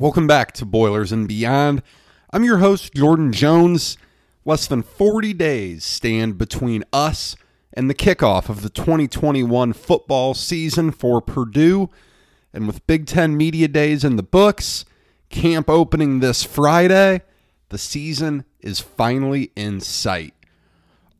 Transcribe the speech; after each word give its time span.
Welcome 0.00 0.26
back 0.26 0.52
to 0.52 0.64
Boilers 0.64 1.12
and 1.12 1.28
Beyond. 1.28 1.82
I'm 2.32 2.42
your 2.42 2.56
host, 2.56 2.94
Jordan 2.94 3.34
Jones. 3.34 3.98
Less 4.46 4.66
than 4.66 4.82
40 4.82 5.34
days 5.34 5.84
stand 5.84 6.38
between 6.38 6.84
us 6.90 7.36
and 7.74 7.90
the 7.90 7.94
kickoff 7.94 8.48
of 8.48 8.62
the 8.62 8.70
2021 8.70 9.74
football 9.74 10.32
season 10.32 10.90
for 10.90 11.20
Purdue. 11.20 11.90
And 12.54 12.66
with 12.66 12.86
Big 12.86 13.04
Ten 13.04 13.36
Media 13.36 13.68
Days 13.68 14.02
in 14.02 14.16
the 14.16 14.22
books, 14.22 14.86
camp 15.28 15.68
opening 15.68 16.20
this 16.20 16.44
Friday, 16.44 17.20
the 17.68 17.76
season 17.76 18.46
is 18.58 18.80
finally 18.80 19.52
in 19.54 19.80
sight. 19.80 20.32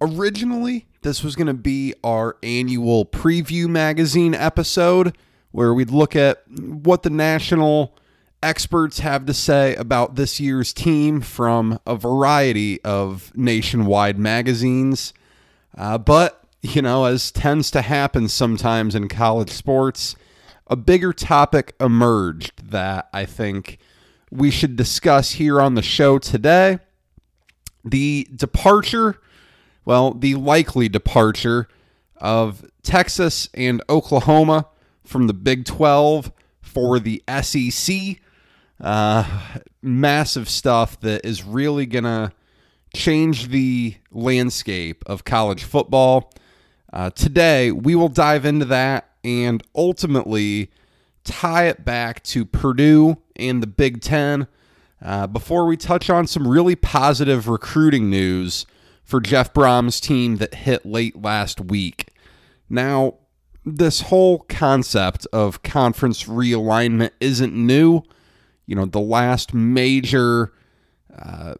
Originally, 0.01 0.87
this 1.03 1.23
was 1.23 1.37
going 1.37 1.49
to 1.49 1.53
be 1.53 1.93
our 2.03 2.39
annual 2.43 3.05
preview 3.05 3.69
magazine 3.69 4.35
episode 4.35 5.19
where 5.51 5.75
we'd 5.75 5.91
look 5.91 6.17
at 6.17 6.51
what 6.51 7.03
the 7.03 7.11
national 7.11 7.95
experts 8.43 9.01
have 9.01 9.27
to 9.27 9.35
say 9.35 9.75
about 9.75 10.15
this 10.15 10.41
year's 10.41 10.73
team 10.73 11.21
from 11.21 11.79
a 11.87 11.97
variety 11.97 12.83
of 12.83 13.33
nationwide 13.37 14.19
magazines. 14.19 15.13
Uh, 15.77 15.99
but, 15.99 16.43
you 16.63 16.83
know, 16.83 17.05
as 17.05 17.31
tends 17.31 17.71
to 17.71 17.83
happen 17.83 18.29
sometimes 18.29 18.95
in 18.95 19.09
college 19.09 19.51
sports, 19.51 20.17
a 20.67 20.77
bigger 20.77 21.13
topic 21.13 21.75
emerged 21.81 22.71
that 22.71 23.09
I 23.13 23.25
think 23.25 23.79
we 24.31 24.51
should 24.51 24.77
discuss 24.77 25.33
here 25.33 25.61
on 25.61 25.75
the 25.75 25.83
show 25.83 26.19
today. 26.19 26.79
The 27.85 28.29
departure, 28.35 29.21
well, 29.85 30.13
the 30.13 30.37
likely 30.37 30.89
departure 30.89 31.69
of 32.17 32.71
Texas 32.83 33.49
and 33.55 33.83
Oklahoma 33.89 34.67
from 35.05 35.27
the 35.27 35.35
Big 35.35 35.65
12 35.65 36.31
for 36.63 37.01
the 37.01 37.23
SEC. 37.43 38.21
Uh, 38.81 39.25
massive 39.83 40.49
stuff 40.49 40.99
that 41.01 41.25
is 41.25 41.45
really 41.45 41.87
going 41.87 42.05
to 42.05 42.33
change 42.95 43.49
the 43.49 43.95
landscape 44.11 45.03
of 45.07 45.25
college 45.25 45.65
football. 45.65 46.33
Uh, 46.93 47.11
today, 47.11 47.71
we 47.71 47.95
will 47.95 48.09
dive 48.09 48.45
into 48.45 48.65
that 48.65 49.09
and 49.23 49.63
ultimately 49.75 50.71
tie 51.25 51.67
it 51.67 51.85
back 51.85 52.23
to 52.23 52.45
Purdue 52.45 53.19
and 53.37 53.63
the 53.63 53.67
Big 53.67 54.01
Ten 54.01 54.47
uh, 55.03 55.27
before 55.27 55.67
we 55.67 55.77
touch 55.77 56.11
on 56.11 56.27
some 56.27 56.49
really 56.49 56.77
positive 56.77 57.49
recruiting 57.49 58.11
news 58.11 58.67
for 59.05 59.21
Jeff 59.21 59.53
Brohm's 59.53 60.01
team 60.01 60.37
that 60.37 60.55
hit 60.55 60.87
late 60.87 61.21
last 61.21 61.61
week. 61.61 62.13
Now, 62.69 63.15
this 63.65 64.03
whole 64.03 64.41
concept 64.41 65.27
of 65.33 65.63
conference 65.63 66.25
realignment 66.25 67.11
isn't 67.21 67.53
new 67.53 68.03
you 68.67 68.75
know, 68.75 68.85
the 68.85 69.01
last 69.01 69.55
major 69.55 70.53
uh, 71.17 71.55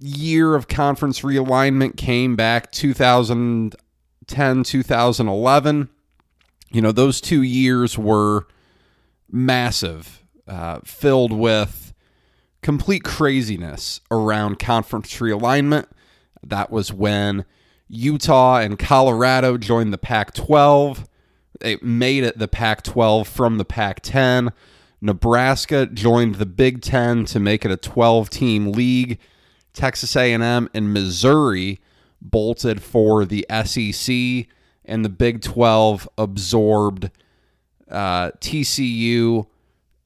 year 0.00 0.54
of 0.54 0.68
conference 0.68 1.20
realignment 1.20 1.96
came 1.96 2.36
back 2.36 2.70
2010, 2.72 4.62
2011. 4.64 5.88
You 6.70 6.82
know, 6.82 6.92
those 6.92 7.20
two 7.20 7.42
years 7.42 7.98
were 7.98 8.46
massive, 9.30 10.22
uh, 10.46 10.80
filled 10.84 11.32
with 11.32 11.92
complete 12.62 13.04
craziness 13.04 14.00
around 14.10 14.58
conference 14.58 15.18
realignment. 15.18 15.86
That 16.42 16.70
was 16.70 16.92
when 16.92 17.44
Utah 17.88 18.56
and 18.58 18.78
Colorado 18.78 19.56
joined 19.56 19.92
the 19.92 19.98
Pac 19.98 20.34
12. 20.34 21.06
They 21.60 21.76
made 21.82 22.24
it 22.24 22.38
the 22.38 22.48
Pac 22.48 22.82
12 22.82 23.28
from 23.28 23.58
the 23.58 23.64
Pac 23.64 24.00
10. 24.02 24.52
Nebraska 25.04 25.84
joined 25.84 26.36
the 26.36 26.46
Big 26.46 26.80
10 26.80 27.26
to 27.26 27.38
make 27.38 27.66
it 27.66 27.70
a 27.70 27.76
12-team 27.76 28.72
league. 28.72 29.18
Texas 29.74 30.16
A&M 30.16 30.70
and 30.72 30.94
Missouri 30.94 31.78
bolted 32.22 32.82
for 32.82 33.26
the 33.26 33.46
SEC, 33.66 34.46
and 34.86 35.04
the 35.04 35.10
Big 35.10 35.42
12 35.42 36.08
absorbed 36.16 37.10
uh, 37.90 38.30
TCU 38.40 39.46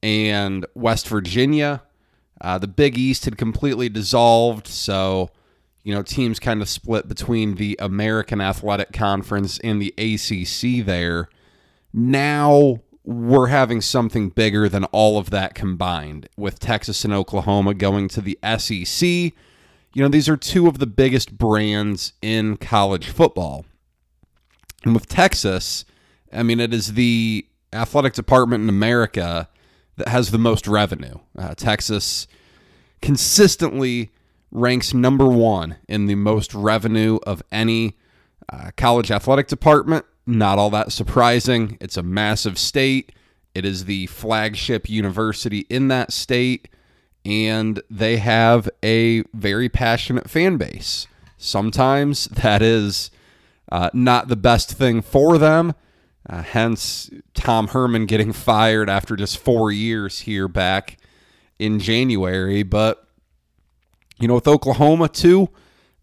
and 0.03 0.65
West 0.73 1.07
Virginia. 1.07 1.81
Uh, 2.41 2.57
the 2.57 2.67
Big 2.67 2.97
East 2.97 3.23
had 3.23 3.37
completely 3.37 3.87
dissolved, 3.87 4.67
so 4.67 5.29
you 5.83 5.95
know 5.95 6.01
teams 6.01 6.41
kind 6.41 6.61
of 6.61 6.67
split 6.67 7.07
between 7.07 7.55
the 7.55 7.77
American 7.79 8.41
Athletic 8.41 8.91
Conference 8.91 9.59
and 9.59 9.81
the 9.81 9.93
ACC 9.97 10.85
there. 10.85 11.29
Now 11.93 12.81
we're 13.09 13.47
having 13.47 13.81
something 13.81 14.29
bigger 14.29 14.69
than 14.69 14.83
all 14.85 15.17
of 15.17 15.31
that 15.31 15.55
combined 15.55 16.29
with 16.37 16.59
Texas 16.59 17.03
and 17.03 17.11
Oklahoma 17.11 17.73
going 17.73 18.07
to 18.07 18.21
the 18.21 18.37
SEC. 18.59 19.01
You 19.01 20.03
know, 20.03 20.09
these 20.09 20.29
are 20.29 20.37
two 20.37 20.67
of 20.67 20.77
the 20.77 20.85
biggest 20.85 21.35
brands 21.35 22.13
in 22.21 22.57
college 22.57 23.09
football. 23.09 23.65
And 24.83 24.93
with 24.93 25.07
Texas, 25.07 25.85
I 26.31 26.43
mean, 26.43 26.59
it 26.59 26.71
is 26.71 26.93
the 26.93 27.47
athletic 27.73 28.13
department 28.13 28.61
in 28.61 28.69
America 28.69 29.49
that 29.95 30.09
has 30.09 30.29
the 30.29 30.37
most 30.37 30.67
revenue. 30.67 31.15
Uh, 31.35 31.55
Texas 31.55 32.27
consistently 33.01 34.11
ranks 34.51 34.93
number 34.93 35.25
one 35.25 35.77
in 35.87 36.05
the 36.05 36.13
most 36.13 36.53
revenue 36.53 37.17
of 37.25 37.41
any 37.51 37.97
uh, 38.53 38.69
college 38.77 39.09
athletic 39.09 39.47
department. 39.47 40.05
Not 40.29 40.59
all 40.59 40.69
that 40.69 40.91
surprising. 40.91 41.75
It's 41.81 41.97
a 41.97 42.03
massive 42.03 42.59
state. 42.59 43.11
It 43.55 43.65
is 43.65 43.85
the 43.85 44.05
flagship 44.05 44.87
university 44.87 45.61
in 45.71 45.87
that 45.87 46.13
state, 46.13 46.67
and 47.25 47.81
they 47.89 48.17
have 48.17 48.69
a 48.85 49.23
very 49.33 49.69
passionate 49.69 50.29
fan 50.29 50.57
base. 50.57 51.07
Sometimes 51.39 52.25
that 52.25 52.61
is 52.61 53.09
uh, 53.71 53.89
not 53.91 54.27
the 54.27 54.35
best 54.35 54.73
thing 54.73 55.01
for 55.01 55.39
them. 55.39 55.73
Uh, 56.29 56.43
hence, 56.43 57.09
Tom 57.33 57.69
Herman 57.69 58.05
getting 58.05 58.31
fired 58.31 58.87
after 58.87 59.15
just 59.15 59.39
four 59.39 59.71
years 59.71 60.19
here 60.19 60.47
back 60.47 60.99
in 61.57 61.79
January. 61.79 62.61
But, 62.61 63.03
you 64.19 64.27
know, 64.27 64.35
with 64.35 64.47
Oklahoma, 64.47 65.09
too, 65.09 65.49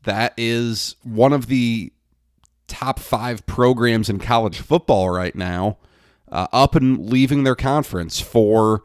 that 0.03 0.35
is 0.37 0.97
one 1.05 1.33
of 1.33 1.47
the 1.47 1.93
top 2.67 2.99
five 2.99 3.47
programs 3.47 4.09
in 4.09 4.19
college 4.19 4.59
football 4.59 5.11
right 5.11 5.35
now 5.35 5.79
uh, 6.31 6.47
up 6.53 6.75
and 6.75 7.09
leaving 7.11 7.45
their 7.45 7.55
conference 7.55 8.21
for 8.21 8.83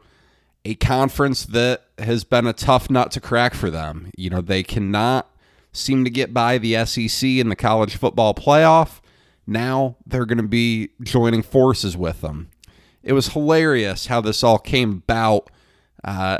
a 0.64 0.74
conference 0.76 1.44
that 1.44 1.82
has 1.98 2.24
been 2.24 2.46
a 2.46 2.52
tough 2.52 2.88
nut 2.88 3.10
to 3.12 3.20
crack 3.20 3.54
for 3.54 3.70
them. 3.70 4.10
You 4.16 4.30
know, 4.30 4.40
they 4.40 4.62
cannot 4.62 5.28
seem 5.72 6.04
to 6.04 6.10
get 6.10 6.32
by 6.32 6.58
the 6.58 6.84
SEC 6.84 7.28
in 7.28 7.48
the 7.48 7.56
college 7.56 7.96
football 7.96 8.34
playoff. 8.34 9.00
Now 9.46 9.96
they're 10.06 10.26
going 10.26 10.38
to 10.38 10.48
be 10.48 10.90
joining 11.02 11.42
forces 11.42 11.96
with 11.96 12.20
them. 12.20 12.50
It 13.02 13.14
was 13.14 13.28
hilarious 13.28 14.06
how 14.06 14.20
this 14.20 14.44
all 14.44 14.58
came 14.58 15.02
about. 15.04 15.50
Uh, 16.04 16.38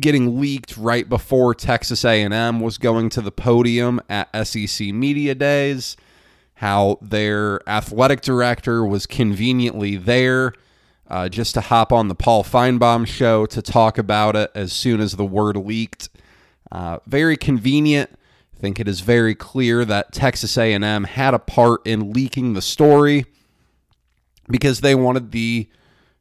getting 0.00 0.40
leaked 0.40 0.76
right 0.76 1.08
before 1.08 1.54
Texas 1.54 2.04
A&M 2.04 2.60
was 2.60 2.78
going 2.78 3.08
to 3.10 3.20
the 3.20 3.30
podium 3.30 4.00
at 4.08 4.46
SEC 4.46 4.88
Media 4.88 5.34
Days 5.34 5.96
how 6.58 6.98
their 7.00 7.66
athletic 7.68 8.20
director 8.20 8.84
was 8.84 9.06
conveniently 9.06 9.96
there 9.96 10.52
uh, 11.06 11.28
just 11.28 11.54
to 11.54 11.60
hop 11.60 11.92
on 11.92 12.08
the 12.08 12.16
Paul 12.16 12.42
Finebaum 12.42 13.06
show 13.06 13.46
to 13.46 13.62
talk 13.62 13.96
about 13.96 14.34
it 14.34 14.50
as 14.56 14.72
soon 14.72 15.00
as 15.00 15.12
the 15.12 15.24
word 15.24 15.56
leaked. 15.56 16.08
Uh, 16.72 16.98
very 17.06 17.36
convenient. 17.36 18.10
I 18.56 18.58
think 18.58 18.80
it 18.80 18.88
is 18.88 19.00
very 19.00 19.36
clear 19.36 19.84
that 19.84 20.12
Texas 20.12 20.58
A&M 20.58 21.04
had 21.04 21.32
a 21.32 21.38
part 21.38 21.80
in 21.86 22.12
leaking 22.12 22.54
the 22.54 22.62
story 22.62 23.24
because 24.48 24.80
they 24.80 24.96
wanted 24.96 25.30
the 25.30 25.68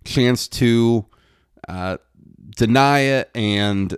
chance 0.06 0.48
to 0.50 1.08
uh, 1.68 1.98
deny 2.56 3.00
it 3.00 3.32
and 3.34 3.98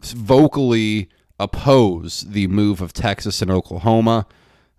vocally 0.00 1.08
oppose 1.40 2.20
the 2.20 2.46
move 2.46 2.80
of 2.80 2.92
Texas 2.92 3.42
and 3.42 3.50
Oklahoma. 3.50 4.28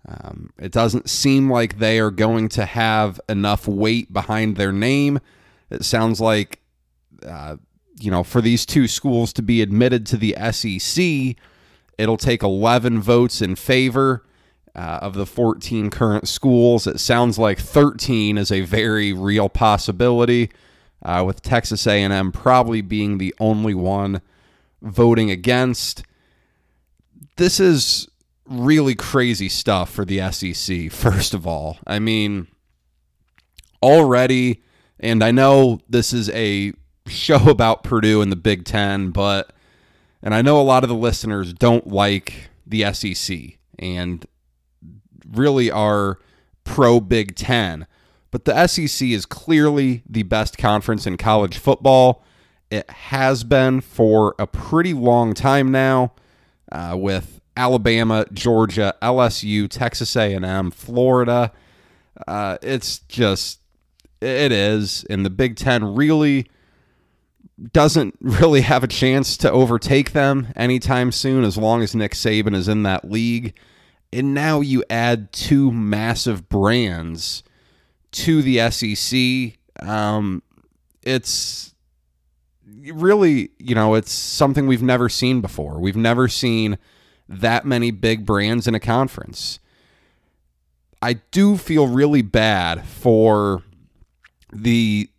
Um, 0.06 0.50
it 0.58 0.72
doesn't 0.72 1.08
seem 1.08 1.50
like 1.50 1.78
they 1.78 1.98
are 1.98 2.10
going 2.10 2.48
to 2.50 2.66
have 2.66 3.20
enough 3.28 3.66
weight 3.66 4.12
behind 4.12 4.56
their 4.56 4.72
name. 4.72 5.18
It 5.70 5.84
sounds 5.84 6.20
like, 6.20 6.60
uh, 7.26 7.56
you 7.98 8.10
know, 8.10 8.22
for 8.22 8.40
these 8.40 8.66
two 8.66 8.86
schools 8.86 9.32
to 9.34 9.42
be 9.42 9.62
admitted 9.62 10.06
to 10.06 10.16
the 10.16 10.36
SEC, 10.52 11.36
it'll 11.96 12.16
take 12.16 12.42
11 12.42 13.00
votes 13.00 13.40
in 13.40 13.56
favor 13.56 14.24
uh, 14.74 14.98
of 15.00 15.14
the 15.14 15.26
14 15.26 15.88
current 15.90 16.28
schools. 16.28 16.86
It 16.86 17.00
sounds 17.00 17.38
like 17.38 17.58
13 17.58 18.36
is 18.36 18.52
a 18.52 18.62
very 18.62 19.12
real 19.12 19.48
possibility, 19.48 20.50
uh, 21.02 21.22
with 21.26 21.42
Texas 21.42 21.86
A&M 21.86 22.32
probably 22.32 22.80
being 22.80 23.18
the 23.18 23.34
only 23.38 23.74
one 23.74 24.20
voting 24.82 25.30
against. 25.30 26.02
This 27.36 27.60
is 27.60 28.08
really 28.46 28.94
crazy 28.94 29.48
stuff 29.48 29.90
for 29.90 30.04
the 30.04 30.30
SEC, 30.30 30.90
first 30.90 31.34
of 31.34 31.46
all. 31.46 31.78
I 31.86 31.98
mean, 31.98 32.48
already, 33.82 34.62
and 35.00 35.22
I 35.22 35.30
know 35.30 35.80
this 35.88 36.12
is 36.12 36.30
a 36.30 36.72
show 37.06 37.48
about 37.50 37.84
Purdue 37.84 38.20
and 38.22 38.32
the 38.32 38.36
Big 38.36 38.64
Ten, 38.64 39.10
but 39.10 39.52
and 40.22 40.34
I 40.34 40.42
know 40.42 40.60
a 40.60 40.62
lot 40.62 40.84
of 40.84 40.88
the 40.88 40.94
listeners 40.94 41.52
don't 41.52 41.86
like 41.86 42.48
the 42.66 42.90
SEC 42.94 43.58
and 43.78 44.26
really 45.30 45.70
are 45.70 46.18
pro 46.64 47.00
Big 47.00 47.36
Ten, 47.36 47.86
but 48.30 48.46
the 48.46 48.66
SEC 48.66 49.08
is 49.08 49.26
clearly 49.26 50.02
the 50.08 50.22
best 50.22 50.56
conference 50.56 51.06
in 51.06 51.18
college 51.18 51.58
football. 51.58 52.24
It 52.70 52.88
has 52.90 53.44
been 53.44 53.82
for 53.82 54.34
a 54.38 54.46
pretty 54.46 54.94
long 54.94 55.34
time 55.34 55.70
now, 55.70 56.14
uh, 56.72 56.96
with 56.98 57.42
Alabama, 57.56 58.26
Georgia, 58.32 58.94
LSU, 59.02 59.68
Texas 59.68 60.16
A&M, 60.16 60.70
Florida. 60.70 61.52
Uh, 62.26 62.58
it's 62.62 62.98
just 63.00 63.60
it 64.20 64.52
is, 64.52 65.04
and 65.10 65.24
the 65.24 65.30
Big 65.30 65.56
Ten 65.56 65.94
really 65.94 66.48
doesn't 67.72 68.16
really 68.20 68.62
have 68.62 68.82
a 68.82 68.88
chance 68.88 69.36
to 69.38 69.50
overtake 69.50 70.12
them 70.12 70.48
anytime 70.56 71.12
soon 71.12 71.44
as 71.44 71.56
long 71.56 71.82
as 71.82 71.94
Nick 71.94 72.12
Saban 72.12 72.54
is 72.54 72.68
in 72.68 72.82
that 72.84 73.10
league. 73.10 73.54
And 74.12 74.32
now 74.32 74.60
you 74.60 74.84
add 74.88 75.32
two 75.32 75.72
massive 75.72 76.48
brands 76.48 77.42
to 78.12 78.42
the 78.42 78.70
SEC. 78.70 79.58
Um, 79.86 80.42
it's 81.02 81.74
really, 82.92 83.50
you 83.58 83.74
know, 83.74 83.94
it's 83.94 84.12
something 84.12 84.66
we've 84.66 84.82
never 84.82 85.08
seen 85.08 85.40
before. 85.40 85.80
We've 85.80 85.96
never 85.96 86.28
seen 86.28 86.78
that 87.28 87.64
many 87.64 87.90
big 87.90 88.26
brands 88.26 88.66
in 88.66 88.74
a 88.74 88.80
conference. 88.80 89.58
I 91.00 91.14
do 91.30 91.56
feel 91.56 91.86
really 91.86 92.22
bad 92.22 92.86
for 92.86 93.62
the 94.52 95.10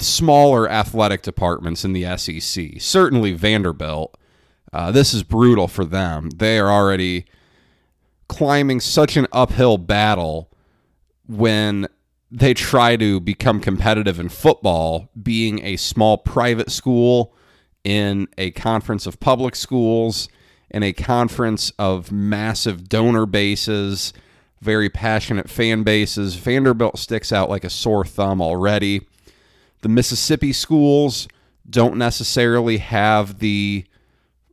smaller 0.00 0.68
athletic 0.70 1.22
departments 1.22 1.84
in 1.84 1.92
the 1.92 2.16
SEC. 2.16 2.80
Certainly 2.80 3.32
Vanderbilt. 3.32 4.16
Uh, 4.72 4.92
this 4.92 5.14
is 5.14 5.22
brutal 5.22 5.68
for 5.68 5.84
them. 5.84 6.30
They 6.30 6.58
are 6.58 6.70
already 6.70 7.24
climbing 8.28 8.80
such 8.80 9.16
an 9.16 9.26
uphill 9.32 9.78
battle 9.78 10.50
when 11.26 11.88
they 12.30 12.52
try 12.52 12.96
to 12.96 13.20
become 13.20 13.60
competitive 13.60 14.20
in 14.20 14.28
football, 14.28 15.10
being 15.20 15.64
a 15.64 15.76
small 15.76 16.18
private 16.18 16.70
school 16.70 17.34
in 17.84 18.28
a 18.36 18.50
conference 18.50 19.06
of 19.06 19.18
public 19.18 19.56
schools, 19.56 20.28
in 20.70 20.82
a 20.82 20.92
conference 20.92 21.72
of 21.78 22.12
massive 22.12 22.88
donor 22.88 23.26
bases, 23.26 24.12
very 24.60 24.88
passionate 24.88 25.48
fan 25.48 25.82
bases. 25.82 26.34
Vanderbilt 26.34 26.98
sticks 26.98 27.32
out 27.32 27.48
like 27.48 27.64
a 27.64 27.70
sore 27.70 28.04
thumb 28.04 28.42
already. 28.42 29.06
The 29.82 29.88
Mississippi 29.88 30.52
schools 30.52 31.28
don't 31.68 31.96
necessarily 31.96 32.78
have 32.78 33.38
the 33.38 33.84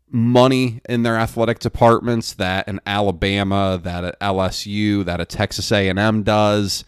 money 0.09 0.81
in 0.87 1.03
their 1.03 1.17
athletic 1.17 1.59
departments 1.59 2.33
that 2.33 2.67
an 2.67 2.79
Alabama, 2.85 3.79
that 3.81 4.03
at 4.03 4.19
LSU, 4.19 5.03
that 5.03 5.19
a 5.19 5.25
Texas 5.25 5.71
A&M 5.71 6.23
does. 6.23 6.85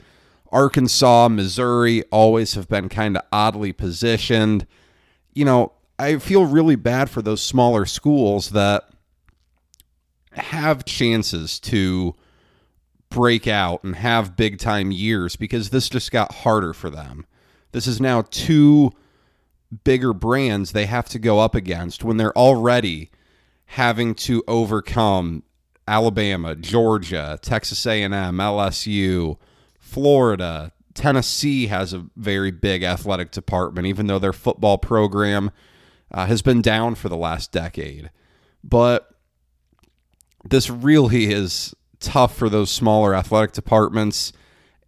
Arkansas, 0.51 1.27
Missouri 1.27 2.03
always 2.11 2.53
have 2.53 2.69
been 2.69 2.87
kind 2.87 3.17
of 3.17 3.23
oddly 3.31 3.73
positioned. 3.73 4.65
You 5.33 5.45
know, 5.45 5.73
I 5.99 6.17
feel 6.19 6.45
really 6.45 6.75
bad 6.75 7.09
for 7.09 7.21
those 7.21 7.41
smaller 7.41 7.85
schools 7.85 8.51
that 8.51 8.87
have 10.37 10.85
chances 10.85 11.59
to 11.61 12.15
break 13.09 13.47
out 13.47 13.83
and 13.83 13.95
have 13.95 14.35
big 14.35 14.59
time 14.59 14.91
years 14.91 15.35
because 15.35 15.69
this 15.69 15.89
just 15.89 16.11
got 16.11 16.35
harder 16.35 16.73
for 16.73 16.89
them. 16.89 17.25
This 17.71 17.87
is 17.87 18.01
now 18.01 18.23
two 18.29 18.91
bigger 19.83 20.13
brands 20.13 20.71
they 20.71 20.85
have 20.85 21.09
to 21.09 21.19
go 21.19 21.39
up 21.39 21.55
against 21.55 22.03
when 22.03 22.17
they're 22.17 22.37
already 22.37 23.11
having 23.71 24.15
to 24.15 24.43
overcome 24.47 25.43
Alabama, 25.87 26.55
Georgia, 26.55 27.39
Texas 27.41 27.85
A&M, 27.85 28.11
LSU, 28.11 29.37
Florida, 29.79 30.71
Tennessee 30.93 31.67
has 31.67 31.93
a 31.93 32.07
very 32.15 32.49
big 32.49 32.83
athletic 32.83 33.31
department 33.31 33.85
even 33.87 34.07
though 34.07 34.19
their 34.19 34.33
football 34.33 34.77
program 34.77 35.51
uh, 36.11 36.25
has 36.25 36.41
been 36.41 36.61
down 36.61 36.95
for 36.95 37.07
the 37.07 37.15
last 37.15 37.51
decade. 37.51 38.09
But 38.63 39.11
this 40.49 40.69
really 40.69 41.31
is 41.31 41.73
tough 41.99 42.35
for 42.35 42.49
those 42.49 42.71
smaller 42.71 43.15
athletic 43.15 43.53
departments. 43.53 44.33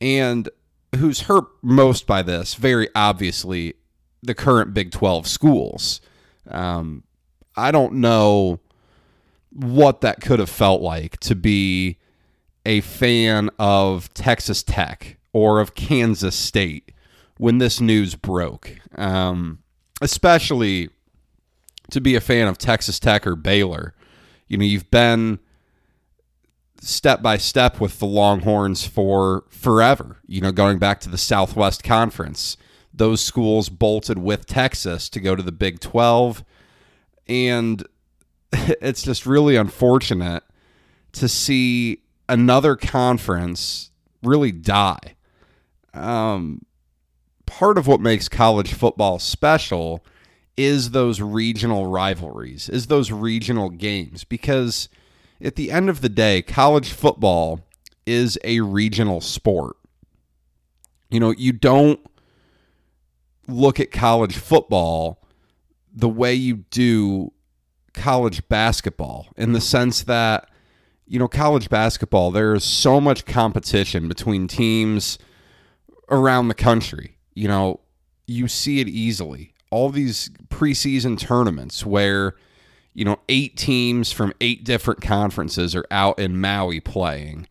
And 0.02 0.50
who's 0.96 1.22
hurt 1.22 1.46
most 1.62 2.08
by 2.08 2.22
this, 2.22 2.56
very 2.56 2.88
obviously, 2.96 3.76
the 4.22 4.36
current 4.36 4.74
Big 4.74 4.92
12 4.92 5.28
schools. 5.28 6.02
Um, 6.48 7.04
I 7.56 7.72
don't 7.72 7.96
know 7.96 8.60
what 9.52 10.02
that 10.02 10.22
could 10.22 10.40
have 10.40 10.50
felt 10.50 10.82
like 10.82 11.20
to 11.20 11.36
be 11.36 11.98
a 12.66 12.82
fan 12.82 13.50
of 13.58 14.14
Texas 14.14 14.64
Tech 14.64 15.18
or 15.34 15.60
of 15.60 15.76
Kansas 15.76 16.36
State 16.36 16.92
when 17.38 17.58
this 17.58 17.80
news 17.80 18.16
broke, 18.16 18.78
um, 18.96 19.60
especially 20.02 20.90
to 21.92 22.02
be 22.02 22.16
a 22.16 22.22
fan 22.22 22.48
of 22.48 22.58
Texas 22.58 23.00
Tech 23.00 23.26
or 23.26 23.36
Baylor. 23.36 23.94
You 24.48 24.58
know, 24.58 24.66
you've 24.66 24.92
been 24.92 25.40
step 26.82 27.22
by 27.22 27.38
step 27.38 27.80
with 27.80 28.00
the 28.00 28.06
Longhorns 28.06 28.86
for 28.86 29.44
forever. 29.50 30.18
You 30.28 30.42
know, 30.42 30.52
going 30.52 30.80
back 30.80 31.00
to 31.02 31.10
the 31.10 31.18
Southwest 31.18 31.84
Conference, 31.84 32.58
those 32.94 33.22
schools 33.22 33.70
bolted 33.70 34.18
with 34.18 34.46
Texas 34.46 35.10
to 35.10 35.20
go 35.20 35.36
to 35.36 35.44
the 35.44 35.52
Big 35.52 35.80
12. 35.80 36.44
And 37.28 37.86
it's 38.54 39.04
just 39.04 39.26
really 39.26 39.56
unfortunate 39.56 40.44
to 41.14 41.28
see 41.28 42.02
another 42.28 42.76
conference 42.76 43.92
really 44.22 44.52
die. 44.52 45.16
Um, 45.94 46.62
part 47.46 47.78
of 47.78 47.88
what 47.88 48.00
makes 48.00 48.30
college 48.30 48.74
football 48.74 49.18
special 49.20 50.06
is 50.56 50.92
those 50.92 51.22
regional 51.22 51.88
rivalries, 51.88 52.70
is 52.70 52.88
those 52.88 53.12
regional 53.12 53.70
games, 53.70 54.24
because 54.24 54.90
at 55.42 55.56
the 55.56 55.72
end 55.72 55.90
of 55.90 56.02
the 56.02 56.10
day, 56.10 56.42
college 56.42 56.92
football 56.92 57.62
is 58.06 58.38
a 58.44 58.60
regional 58.62 59.22
sport. 59.22 59.76
You 61.10 61.20
know, 61.20 61.32
you 61.32 61.52
don't 61.52 62.00
look 63.48 63.80
at 63.80 63.92
college 63.92 64.38
football 64.38 65.22
the 65.94 66.10
way 66.10 66.34
you 66.34 66.66
do 66.70 67.32
college 67.94 68.48
basketball 68.48 69.28
in 69.36 69.54
the 69.54 69.62
sense 69.62 70.04
that, 70.04 70.50
you 71.08 71.18
know, 71.18 71.28
college 71.28 71.70
basketball, 71.70 72.32
there 72.32 72.54
is 72.54 72.64
so 72.64 73.02
much 73.02 73.26
competition 73.26 74.08
between 74.08 74.48
teams 74.48 75.18
around 76.10 76.48
the 76.48 76.54
country. 76.54 77.18
You 77.34 77.48
know, 77.48 77.80
you 78.28 78.48
see 78.48 78.80
it 78.80 78.88
easily. 78.88 79.54
All 79.72 79.90
these 79.90 80.30
preseason 80.50 81.18
tournaments 81.18 81.86
where 81.86 82.36
you 83.00 83.06
know, 83.06 83.18
eight 83.30 83.56
teams 83.56 84.12
from 84.12 84.34
eight 84.42 84.66
different 84.66 85.00
conferences 85.00 85.74
are 85.74 85.86
out 85.90 86.20
in 86.20 86.38
Maui 86.38 86.82
playing. 86.82 87.48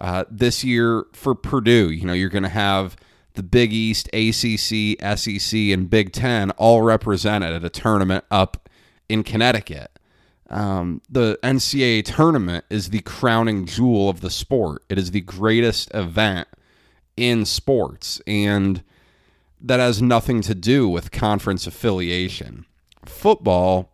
Uh, 0.00 0.24
this 0.28 0.64
year 0.64 1.06
for 1.12 1.36
Purdue, 1.36 1.88
you 1.88 2.04
know, 2.04 2.12
you're 2.12 2.28
going 2.28 2.42
to 2.42 2.48
have 2.48 2.96
the 3.34 3.44
Big 3.44 3.72
East, 3.72 4.08
ACC, 4.12 4.98
SEC, 5.16 5.56
and 5.56 5.88
Big 5.88 6.10
Ten 6.10 6.50
all 6.52 6.82
represented 6.82 7.52
at 7.52 7.62
a 7.62 7.70
tournament 7.70 8.24
up 8.28 8.68
in 9.08 9.22
Connecticut. 9.22 10.00
Um, 10.50 11.00
the 11.08 11.38
NCAA 11.44 12.04
tournament 12.04 12.64
is 12.68 12.90
the 12.90 13.02
crowning 13.02 13.66
jewel 13.66 14.08
of 14.08 14.20
the 14.20 14.30
sport. 14.30 14.82
It 14.88 14.98
is 14.98 15.12
the 15.12 15.20
greatest 15.20 15.94
event 15.94 16.48
in 17.16 17.44
sports, 17.44 18.20
and 18.26 18.82
that 19.60 19.78
has 19.78 20.02
nothing 20.02 20.40
to 20.40 20.56
do 20.56 20.88
with 20.88 21.12
conference 21.12 21.68
affiliation. 21.68 22.66
Football 23.04 23.92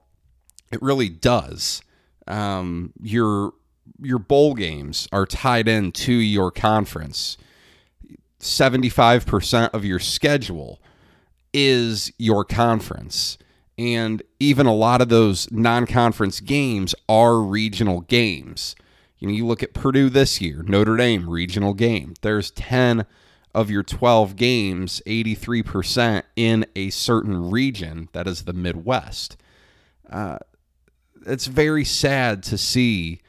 it 0.75 0.83
really 0.83 1.09
does. 1.09 1.83
Um, 2.27 2.93
your 3.01 3.53
your 4.03 4.19
bowl 4.19 4.55
games 4.55 5.09
are 5.13 5.25
tied 5.25 5.69
in 5.69 5.93
to 5.93 6.13
your 6.13 6.51
conference. 6.51 7.37
75% 8.41 9.71
of 9.73 9.85
your 9.85 9.99
schedule 9.99 10.81
is 11.53 12.13
your 12.19 12.45
conference. 12.45 13.39
And 13.79 14.23
even 14.41 14.67
a 14.67 14.75
lot 14.75 15.01
of 15.01 15.09
those 15.09 15.51
non 15.51 15.87
conference 15.87 16.41
games 16.41 16.95
are 17.09 17.39
regional 17.39 18.01
games. 18.03 18.75
You 19.19 19.29
know, 19.29 19.35
you 19.35 19.47
look 19.47 19.63
at 19.63 19.75
Purdue 19.75 20.11
this 20.11 20.41
year, 20.41 20.63
Notre 20.67 20.97
Dame, 20.97 21.31
regional 21.31 21.73
game. 21.73 22.15
There's 22.21 22.51
10 22.51 23.07
of 23.55 23.71
your 23.71 23.83
12 23.83 24.37
games, 24.37 25.01
83% 25.07 26.25
in 26.37 26.67
a 26.75 26.91
certain 26.91 27.51
region 27.51 28.09
that 28.13 28.27
is 28.27 28.43
the 28.43 28.53
Midwest. 28.53 29.37
Uh, 30.11 30.39
it's 31.27 31.47
very 31.47 31.85
sad 31.85 32.43
to 32.45 32.59
see. 32.59 33.21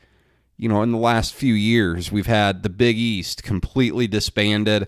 You 0.57 0.69
know, 0.69 0.81
in 0.83 0.91
the 0.91 0.97
last 0.97 1.33
few 1.33 1.53
years, 1.53 2.11
we've 2.11 2.27
had 2.27 2.63
the 2.63 2.69
Big 2.69 2.97
East 2.97 3.43
completely 3.43 4.07
disbanded. 4.07 4.87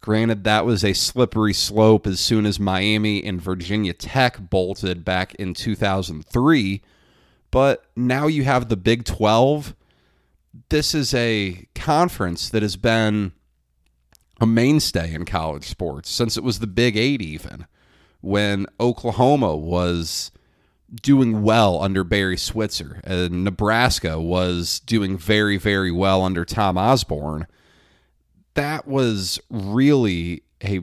Granted, 0.00 0.44
that 0.44 0.64
was 0.64 0.84
a 0.84 0.94
slippery 0.94 1.52
slope 1.52 2.06
as 2.06 2.18
soon 2.18 2.46
as 2.46 2.58
Miami 2.58 3.22
and 3.22 3.40
Virginia 3.40 3.92
Tech 3.92 4.50
bolted 4.50 5.04
back 5.04 5.34
in 5.34 5.54
2003. 5.54 6.82
But 7.50 7.84
now 7.94 8.26
you 8.26 8.44
have 8.44 8.68
the 8.68 8.76
Big 8.76 9.04
12. 9.04 9.76
This 10.70 10.94
is 10.94 11.12
a 11.14 11.66
conference 11.74 12.48
that 12.48 12.62
has 12.62 12.76
been 12.76 13.32
a 14.40 14.46
mainstay 14.46 15.14
in 15.14 15.24
college 15.24 15.68
sports 15.68 16.10
since 16.10 16.36
it 16.36 16.42
was 16.42 16.58
the 16.58 16.66
Big 16.66 16.96
Eight, 16.96 17.22
even 17.22 17.66
when 18.22 18.66
Oklahoma 18.80 19.54
was 19.54 20.32
doing 21.00 21.42
well 21.42 21.80
under 21.80 22.04
Barry 22.04 22.36
Switzer 22.36 23.00
and 23.04 23.44
Nebraska 23.44 24.20
was 24.20 24.80
doing 24.80 25.16
very, 25.16 25.56
very 25.56 25.90
well 25.90 26.22
under 26.22 26.44
Tom 26.44 26.76
Osborne 26.76 27.46
that 28.54 28.86
was 28.86 29.40
really 29.50 30.42
a 30.62 30.80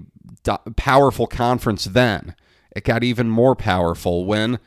powerful 0.76 1.28
conference 1.28 1.86
then. 1.86 2.36
It 2.76 2.84
got 2.84 3.04
even 3.04 3.30
more 3.30 3.56
powerful 3.56 4.26
when 4.26 4.60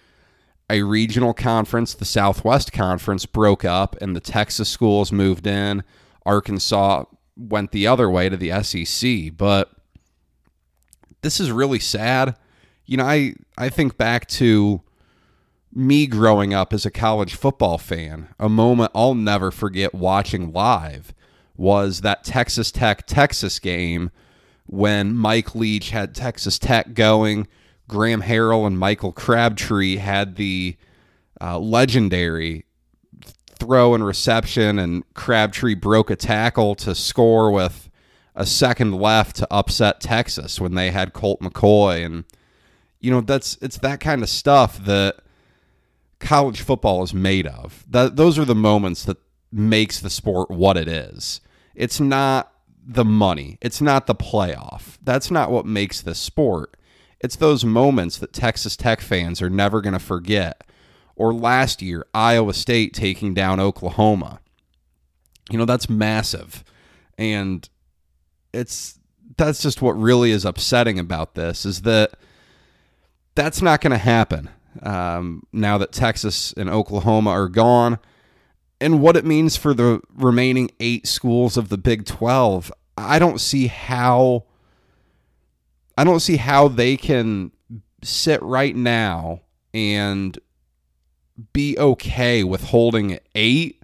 a 0.70 0.82
regional 0.82 1.34
conference, 1.34 1.94
the 1.94 2.04
Southwest 2.04 2.72
Conference, 2.72 3.26
broke 3.26 3.64
up 3.64 3.96
and 4.00 4.16
the 4.16 4.20
Texas 4.20 4.68
schools 4.68 5.12
moved 5.12 5.46
in. 5.46 5.82
Arkansas 6.24 7.04
went 7.36 7.72
the 7.72 7.86
other 7.86 8.08
way 8.08 8.28
to 8.28 8.36
the 8.36 8.62
SEC. 8.62 9.36
But 9.36 9.70
this 11.22 11.40
is 11.40 11.50
really 11.50 11.78
sad. 11.78 12.36
You 12.86 12.96
know, 12.96 13.04
I, 13.04 13.34
I 13.58 13.68
think 13.68 13.96
back 13.96 14.26
to 14.28 14.82
me 15.74 16.06
growing 16.06 16.52
up 16.52 16.72
as 16.72 16.84
a 16.84 16.90
college 16.90 17.34
football 17.34 17.78
fan, 17.78 18.28
a 18.38 18.48
moment 18.48 18.92
I'll 18.94 19.14
never 19.14 19.50
forget 19.50 19.94
watching 19.94 20.52
live 20.52 21.14
was 21.56 22.00
that 22.00 22.24
Texas 22.24 22.70
Tech 22.70 23.06
Texas 23.06 23.58
game 23.58 24.10
when 24.66 25.14
Mike 25.14 25.54
Leach 25.54 25.90
had 25.90 26.14
Texas 26.14 26.58
Tech 26.58 26.94
going. 26.94 27.46
Graham 27.88 28.22
Harrell 28.22 28.66
and 28.66 28.78
Michael 28.78 29.12
Crabtree 29.12 29.96
had 29.96 30.36
the 30.36 30.76
uh, 31.40 31.58
legendary 31.58 32.64
throw 33.58 33.94
and 33.94 34.04
reception, 34.04 34.78
and 34.78 35.04
Crabtree 35.14 35.74
broke 35.74 36.10
a 36.10 36.16
tackle 36.16 36.74
to 36.76 36.94
score 36.94 37.50
with 37.50 37.90
a 38.34 38.46
second 38.46 38.92
left 38.92 39.36
to 39.36 39.48
upset 39.50 40.00
Texas 40.00 40.60
when 40.60 40.74
they 40.74 40.90
had 40.90 41.12
Colt 41.12 41.40
McCoy. 41.40 42.04
And, 42.04 42.24
you 43.00 43.10
know, 43.10 43.20
that's 43.20 43.58
it's 43.60 43.78
that 43.78 44.00
kind 44.00 44.22
of 44.22 44.28
stuff 44.28 44.82
that 44.84 45.16
college 46.22 46.62
football 46.62 47.02
is 47.02 47.12
made 47.12 47.46
of. 47.46 47.84
That 47.88 48.16
those 48.16 48.38
are 48.38 48.44
the 48.44 48.54
moments 48.54 49.04
that 49.04 49.18
makes 49.50 50.00
the 50.00 50.08
sport 50.08 50.50
what 50.50 50.76
it 50.76 50.88
is. 50.88 51.40
It's 51.74 52.00
not 52.00 52.52
the 52.84 53.04
money. 53.04 53.58
It's 53.60 53.80
not 53.80 54.06
the 54.06 54.14
playoff. 54.14 54.96
That's 55.02 55.30
not 55.30 55.50
what 55.50 55.66
makes 55.66 56.00
the 56.00 56.14
sport. 56.14 56.76
It's 57.20 57.36
those 57.36 57.64
moments 57.64 58.18
that 58.18 58.32
Texas 58.32 58.76
Tech 58.76 59.00
fans 59.00 59.42
are 59.42 59.50
never 59.50 59.80
going 59.80 59.92
to 59.92 59.98
forget. 59.98 60.64
Or 61.14 61.32
last 61.32 61.82
year, 61.82 62.06
Iowa 62.14 62.54
State 62.54 62.94
taking 62.94 63.34
down 63.34 63.60
Oklahoma. 63.60 64.40
You 65.50 65.58
know, 65.58 65.64
that's 65.64 65.90
massive. 65.90 66.64
And 67.18 67.68
it's 68.52 68.98
that's 69.36 69.62
just 69.62 69.82
what 69.82 69.92
really 69.92 70.30
is 70.30 70.44
upsetting 70.44 70.98
about 70.98 71.34
this 71.34 71.64
is 71.64 71.82
that 71.82 72.12
that's 73.34 73.62
not 73.62 73.80
going 73.80 73.92
to 73.92 73.98
happen 73.98 74.50
um, 74.80 75.42
now 75.52 75.78
that 75.78 75.92
Texas 75.92 76.52
and 76.56 76.70
Oklahoma 76.70 77.30
are 77.30 77.48
gone 77.48 77.98
and 78.82 79.00
what 79.00 79.16
it 79.16 79.24
means 79.24 79.56
for 79.56 79.74
the 79.74 80.00
remaining 80.12 80.68
eight 80.80 81.06
schools 81.06 81.56
of 81.56 81.68
the 81.68 81.78
Big 81.78 82.04
12, 82.04 82.72
I 82.96 83.20
don't 83.20 83.40
see 83.40 83.68
how 83.68 84.44
I 85.96 86.02
don't 86.04 86.20
see 86.20 86.36
how 86.36 86.68
they 86.68 86.96
can 86.96 87.52
sit 88.02 88.42
right 88.42 88.74
now 88.74 89.42
and 89.72 90.36
be 91.52 91.78
okay 91.78 92.42
with 92.42 92.64
holding 92.64 93.18
eight. 93.34 93.82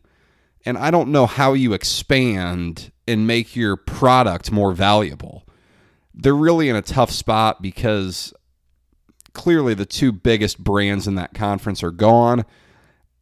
And 0.64 0.76
I 0.76 0.90
don't 0.90 1.12
know 1.12 1.26
how 1.26 1.52
you 1.52 1.75
expand 1.75 2.90
and 3.07 3.26
make 3.26 3.54
your 3.54 3.76
product 3.76 4.50
more 4.50 4.73
valuable. 4.73 5.45
They're 6.12 6.35
really 6.35 6.68
in 6.68 6.76
a 6.76 6.83
tough 6.83 7.11
spot 7.11 7.62
because 7.62 8.35
clearly 9.38 9.73
the 9.73 9.87
two 9.87 10.11
biggest 10.11 10.62
brands 10.62 11.07
in 11.07 11.14
that 11.14 11.33
conference 11.33 11.83
are 11.85 11.92
gone 11.92 12.45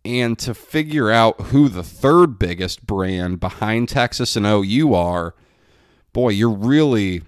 and 0.03 0.39
to 0.39 0.55
figure 0.55 1.11
out 1.11 1.39
who 1.49 1.69
the 1.69 1.83
third 1.83 2.39
biggest 2.39 2.87
brand 2.87 3.39
behind 3.39 3.91
Texas 3.91 4.35
and 4.35 4.47
OU 4.47 4.95
are, 4.95 5.35
boy, 6.15 6.31
you're 6.31 6.49
really 6.49 7.23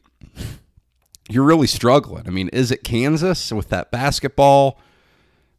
you're 1.29 1.45
really 1.45 1.67
struggling. 1.67 2.27
I 2.27 2.31
mean, 2.31 2.49
is 2.49 2.71
it 2.71 2.83
Kansas 2.83 3.53
with 3.53 3.69
that 3.69 3.91
basketball 3.91 4.81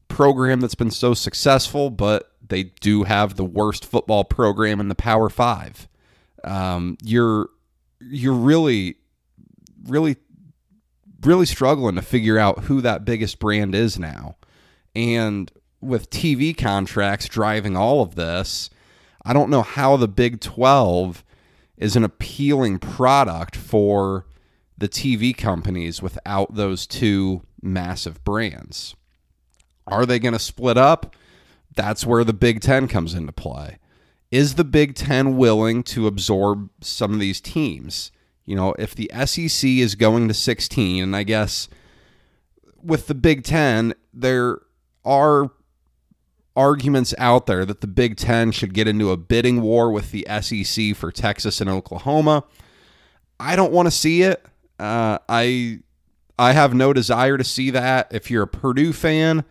program 0.07 0.59
that's 0.59 0.74
been 0.74 0.89
so 0.89 1.13
successful, 1.13 1.91
but 1.91 2.31
they 2.48 2.63
do 2.81 3.03
have 3.03 3.36
the 3.36 3.45
worst 3.45 3.86
football 3.86 4.24
program 4.24 4.79
in 4.79 4.88
the 4.88 4.95
Power 4.95 5.29
Five? 5.29 5.88
Um, 6.43 6.98
you're 7.03 7.50
you're 8.01 8.33
really, 8.33 8.95
really, 9.86 10.15
really 11.21 11.45
struggling 11.45 11.95
to 11.95 12.01
figure 12.01 12.38
out 12.38 12.65
who 12.65 12.81
that 12.81 13.05
biggest 13.05 13.39
brand 13.39 13.75
is 13.75 13.99
now, 13.99 14.35
and 14.95 15.51
with 15.81 16.09
TV 16.09 16.55
contracts 16.57 17.27
driving 17.27 17.75
all 17.75 18.01
of 18.01 18.15
this, 18.15 18.69
I 19.25 19.33
don't 19.33 19.49
know 19.49 19.61
how 19.61 19.97
the 19.97 20.07
Big 20.07 20.41
12 20.41 21.23
is 21.77 21.95
an 21.95 22.03
appealing 22.03 22.79
product 22.79 23.55
for 23.55 24.25
the 24.77 24.89
TV 24.89 25.35
companies 25.35 26.01
without 26.01 26.55
those 26.55 26.88
two 26.88 27.43
massive 27.61 28.23
brands. 28.23 28.95
Are 29.88 30.05
they 30.05 30.19
going 30.19 30.33
to 30.33 30.39
split 30.39 30.77
up? 30.77 31.15
That's 31.75 32.05
where 32.05 32.23
the 32.23 32.33
Big 32.33 32.61
10 32.61 32.88
comes 32.88 33.13
into 33.13 33.31
play. 33.31 33.77
Is 34.31 34.55
the 34.55 34.63
Big 34.63 34.95
10 34.95 35.38
willing 35.38 35.83
to 35.83 36.07
absorb 36.07 36.69
some 36.81 37.13
of 37.13 37.19
these 37.19 37.41
teams? 37.41 38.11
You 38.50 38.56
know, 38.56 38.74
if 38.79 38.96
the 38.96 39.12
SEC 39.25 39.70
is 39.70 39.94
going 39.94 40.27
to 40.27 40.34
16, 40.34 41.03
and 41.03 41.15
I 41.15 41.22
guess 41.22 41.70
with 42.82 43.06
the 43.06 43.13
Big 43.13 43.44
10, 43.44 43.94
there 44.12 44.62
are 45.06 45.51
arguments 46.56 47.13
out 47.20 47.46
there 47.46 47.63
that 47.63 47.82
the 47.82 47.88
Big 47.88 48.18
Ten 48.18 48.51
should 48.51 48.74
get 48.74 48.88
into 48.88 49.12
a 49.12 49.18
bidding 49.18 49.62
war 49.62 49.91
with 49.91 50.10
the 50.10 50.25
SEC 50.41 50.96
for 50.96 51.12
Texas 51.12 51.62
and 51.62 51.70
Oklahoma. 51.70 52.44
I 53.39 53.56
don't 53.56 53.72
want 53.72 53.86
to 53.86 53.91
see 53.91 54.24
it. 54.24 54.44
Uh, 54.79 55.20
I 55.29 55.82
I 56.39 56.53
have 56.53 56.74
no 56.74 56.91
desire 56.91 57.38
to 57.38 57.44
see 57.44 57.70
that. 57.70 58.08
If 58.10 58.32
you're 58.32 58.44
a 58.44 58.48
Purdue 58.48 58.94
fan, 58.94 59.46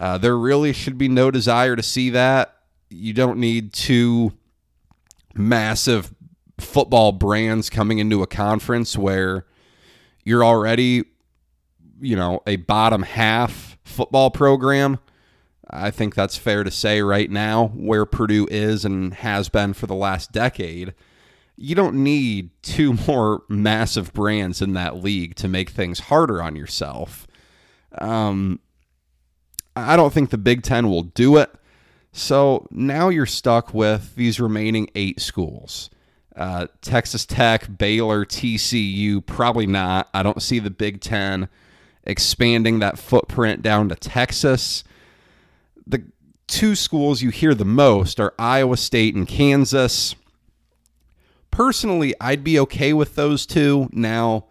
uh, 0.00 0.18
there 0.18 0.36
really 0.36 0.72
should 0.72 0.98
be 0.98 1.06
no 1.06 1.30
desire 1.30 1.76
to 1.76 1.82
see 1.82 2.10
that. 2.10 2.56
You 2.90 3.12
don't 3.12 3.38
need 3.38 3.72
two 3.72 4.32
massive 5.32 6.12
football 6.62 7.12
brands 7.12 7.70
coming 7.70 7.98
into 7.98 8.22
a 8.22 8.26
conference 8.26 8.96
where 8.96 9.46
you're 10.24 10.44
already, 10.44 11.04
you 12.00 12.16
know, 12.16 12.40
a 12.46 12.56
bottom 12.56 13.02
half 13.02 13.78
football 13.84 14.30
program 14.30 14.98
I 15.72 15.90
think 15.90 16.14
that's 16.14 16.36
fair 16.36 16.64
to 16.64 16.70
say 16.70 17.00
right 17.00 17.30
now, 17.30 17.68
where 17.68 18.04
Purdue 18.04 18.46
is 18.50 18.84
and 18.84 19.14
has 19.14 19.48
been 19.48 19.72
for 19.72 19.86
the 19.86 19.94
last 19.94 20.30
decade. 20.30 20.92
You 21.56 21.74
don't 21.74 22.02
need 22.04 22.50
two 22.62 22.92
more 23.06 23.42
massive 23.48 24.12
brands 24.12 24.60
in 24.60 24.74
that 24.74 25.02
league 25.02 25.34
to 25.36 25.48
make 25.48 25.70
things 25.70 26.00
harder 26.00 26.42
on 26.42 26.56
yourself. 26.56 27.26
Um, 27.96 28.60
I 29.74 29.96
don't 29.96 30.12
think 30.12 30.30
the 30.30 30.38
Big 30.38 30.62
Ten 30.62 30.90
will 30.90 31.02
do 31.02 31.38
it. 31.38 31.50
So 32.12 32.66
now 32.70 33.08
you're 33.08 33.24
stuck 33.24 33.72
with 33.72 34.14
these 34.16 34.38
remaining 34.38 34.90
eight 34.94 35.20
schools. 35.20 35.88
Uh, 36.34 36.66
Texas 36.80 37.26
Tech, 37.26 37.76
Baylor, 37.76 38.24
TCU, 38.24 39.24
probably 39.24 39.66
not. 39.66 40.08
I 40.14 40.22
don't 40.22 40.42
see 40.42 40.58
the 40.58 40.70
Big 40.70 41.00
Ten 41.00 41.48
expanding 42.04 42.78
that 42.80 42.98
footprint 42.98 43.62
down 43.62 43.88
to 43.88 43.94
Texas 43.94 44.82
the 45.86 46.04
two 46.46 46.74
schools 46.74 47.22
you 47.22 47.30
hear 47.30 47.54
the 47.54 47.64
most 47.64 48.20
are 48.20 48.34
Iowa 48.38 48.76
State 48.76 49.14
and 49.14 49.26
Kansas. 49.26 50.14
Personally, 51.50 52.14
I'd 52.20 52.44
be 52.44 52.58
okay 52.60 52.92
with 52.92 53.14
those 53.14 53.46
two. 53.46 53.88
Now, 53.92 54.46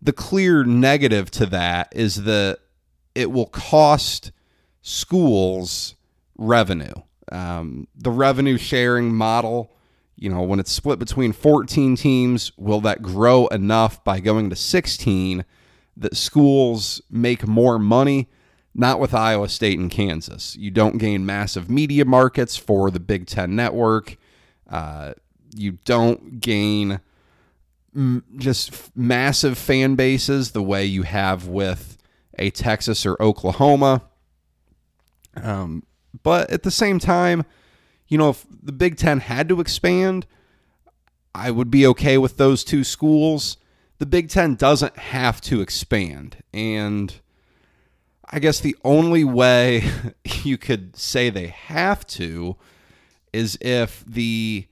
the 0.00 0.12
clear 0.12 0.64
negative 0.64 1.30
to 1.32 1.46
that 1.46 1.92
is 1.92 2.24
that 2.24 2.58
it 3.14 3.30
will 3.30 3.46
cost 3.46 4.32
schools 4.82 5.94
revenue. 6.36 6.92
Um, 7.32 7.88
the 7.96 8.10
revenue 8.10 8.58
sharing 8.58 9.14
model, 9.14 9.74
you 10.16 10.30
know, 10.30 10.42
when 10.42 10.60
it's 10.60 10.70
split 10.70 10.98
between 10.98 11.32
14 11.32 11.96
teams, 11.96 12.52
will 12.56 12.80
that 12.82 13.02
grow 13.02 13.46
enough 13.48 14.02
by 14.04 14.20
going 14.20 14.50
to 14.50 14.56
16 14.56 15.44
that 15.96 16.16
schools 16.16 17.02
make 17.10 17.46
more 17.46 17.78
money? 17.78 18.28
Not 18.74 18.98
with 18.98 19.14
Iowa 19.14 19.48
State 19.48 19.78
and 19.78 19.90
Kansas. 19.90 20.56
You 20.56 20.70
don't 20.70 20.98
gain 20.98 21.24
massive 21.24 21.70
media 21.70 22.04
markets 22.04 22.56
for 22.56 22.90
the 22.90 22.98
Big 22.98 23.26
Ten 23.26 23.54
network. 23.54 24.16
Uh, 24.68 25.14
you 25.54 25.72
don't 25.84 26.40
gain 26.40 27.00
m- 27.94 28.24
just 28.36 28.96
massive 28.96 29.56
fan 29.56 29.94
bases 29.94 30.50
the 30.50 30.62
way 30.62 30.84
you 30.84 31.02
have 31.02 31.46
with 31.46 31.98
a 32.38 32.50
Texas 32.50 33.06
or 33.06 33.16
Oklahoma. 33.20 34.02
Um, 35.36 35.84
but 36.22 36.50
at 36.50 36.62
the 36.62 36.70
same 36.70 36.98
time, 36.98 37.44
you 38.08 38.18
know, 38.18 38.30
if 38.30 38.44
the 38.62 38.72
Big 38.72 38.96
Ten 38.96 39.20
had 39.20 39.48
to 39.48 39.60
expand, 39.60 40.26
I 41.34 41.50
would 41.50 41.70
be 41.70 41.86
okay 41.88 42.18
with 42.18 42.36
those 42.36 42.64
two 42.64 42.84
schools. 42.84 43.56
The 43.98 44.06
Big 44.06 44.28
Ten 44.28 44.54
doesn't 44.54 44.96
have 44.96 45.40
to 45.42 45.60
expand. 45.60 46.36
And 46.52 47.14
I 48.30 48.38
guess 48.38 48.60
the 48.60 48.76
only 48.84 49.24
way 49.24 49.84
you 50.42 50.58
could 50.58 50.96
say 50.96 51.30
they 51.30 51.48
have 51.48 52.06
to 52.08 52.56
is 53.32 53.58
if 53.60 54.04
the 54.06 54.66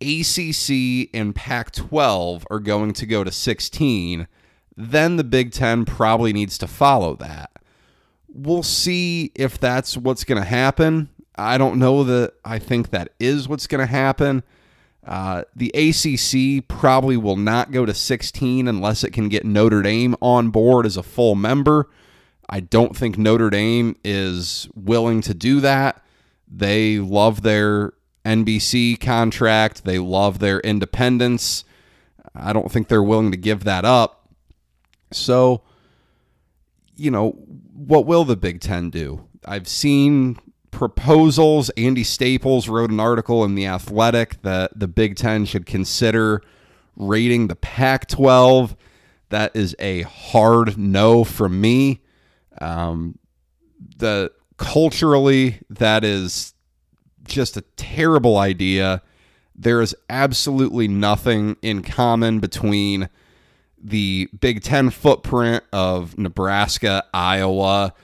ACC 0.00 1.10
and 1.14 1.34
Pac 1.34 1.72
12 1.72 2.46
are 2.50 2.60
going 2.60 2.92
to 2.92 3.06
go 3.06 3.24
to 3.24 3.32
16, 3.32 4.28
then 4.76 5.16
the 5.16 5.24
Big 5.24 5.52
Ten 5.52 5.84
probably 5.84 6.32
needs 6.32 6.58
to 6.58 6.66
follow 6.66 7.16
that. 7.16 7.50
We'll 8.28 8.62
see 8.62 9.32
if 9.34 9.58
that's 9.58 9.96
what's 9.96 10.24
going 10.24 10.40
to 10.40 10.48
happen. 10.48 11.08
I 11.36 11.58
don't 11.58 11.78
know 11.78 12.04
that 12.04 12.34
I 12.44 12.58
think 12.58 12.90
that 12.90 13.12
is 13.20 13.48
what's 13.48 13.66
going 13.66 13.86
to 13.86 13.90
happen. 13.90 14.42
Uh, 15.06 15.44
the 15.54 15.70
ACC 15.74 16.66
probably 16.66 17.16
will 17.16 17.36
not 17.36 17.70
go 17.70 17.86
to 17.86 17.94
16 17.94 18.66
unless 18.66 19.04
it 19.04 19.12
can 19.12 19.28
get 19.28 19.44
Notre 19.44 19.82
Dame 19.82 20.16
on 20.20 20.50
board 20.50 20.84
as 20.84 20.96
a 20.96 21.02
full 21.02 21.34
member. 21.36 21.88
I 22.48 22.60
don't 22.60 22.96
think 22.96 23.16
Notre 23.16 23.50
Dame 23.50 23.96
is 24.04 24.68
willing 24.74 25.20
to 25.22 25.34
do 25.34 25.60
that. 25.60 26.02
They 26.48 26.98
love 26.98 27.42
their 27.42 27.92
NBC 28.24 28.98
contract, 29.00 29.84
they 29.84 29.98
love 29.98 30.40
their 30.40 30.60
independence. 30.60 31.64
I 32.34 32.52
don't 32.52 32.70
think 32.70 32.88
they're 32.88 33.02
willing 33.02 33.30
to 33.30 33.36
give 33.36 33.64
that 33.64 33.84
up. 33.84 34.28
So, 35.12 35.62
you 36.96 37.10
know, 37.10 37.30
what 37.72 38.06
will 38.06 38.24
the 38.24 38.36
Big 38.36 38.60
Ten 38.60 38.90
do? 38.90 39.26
I've 39.44 39.68
seen 39.68 40.38
proposals. 40.70 41.70
Andy 41.70 42.04
Staples 42.04 42.68
wrote 42.68 42.90
an 42.90 43.00
article 43.00 43.44
in 43.44 43.54
The 43.54 43.66
Athletic 43.66 44.42
that 44.42 44.78
the 44.78 44.88
Big 44.88 45.16
Ten 45.16 45.44
should 45.44 45.66
consider 45.66 46.42
rating 46.96 47.48
the 47.48 47.56
Pac 47.56 48.08
12. 48.08 48.76
That 49.28 49.54
is 49.54 49.74
a 49.78 50.02
hard 50.02 50.78
no 50.78 51.24
from 51.24 51.60
me. 51.60 52.02
Um, 52.60 53.18
the 53.98 54.32
culturally, 54.56 55.60
that 55.68 56.04
is 56.04 56.54
just 57.24 57.56
a 57.56 57.62
terrible 57.76 58.38
idea. 58.38 59.02
There 59.54 59.80
is 59.80 59.94
absolutely 60.08 60.88
nothing 60.88 61.56
in 61.62 61.82
common 61.82 62.40
between 62.40 63.08
the 63.82 64.28
Big 64.38 64.62
Ten 64.62 64.90
footprint 64.90 65.64
of 65.72 66.18
Nebraska, 66.18 67.04
Iowa, 67.12 67.94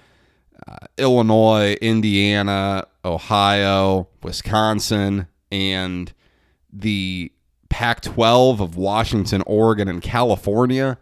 uh, 0.66 0.86
Illinois, 0.98 1.76
Indiana, 1.80 2.86
Ohio, 3.04 4.08
Wisconsin, 4.22 5.26
and 5.50 6.12
the 6.72 7.32
Pac 7.68 8.02
12 8.02 8.60
of 8.60 8.76
Washington, 8.76 9.42
Oregon, 9.46 9.88
and 9.88 10.02
California. 10.02 10.98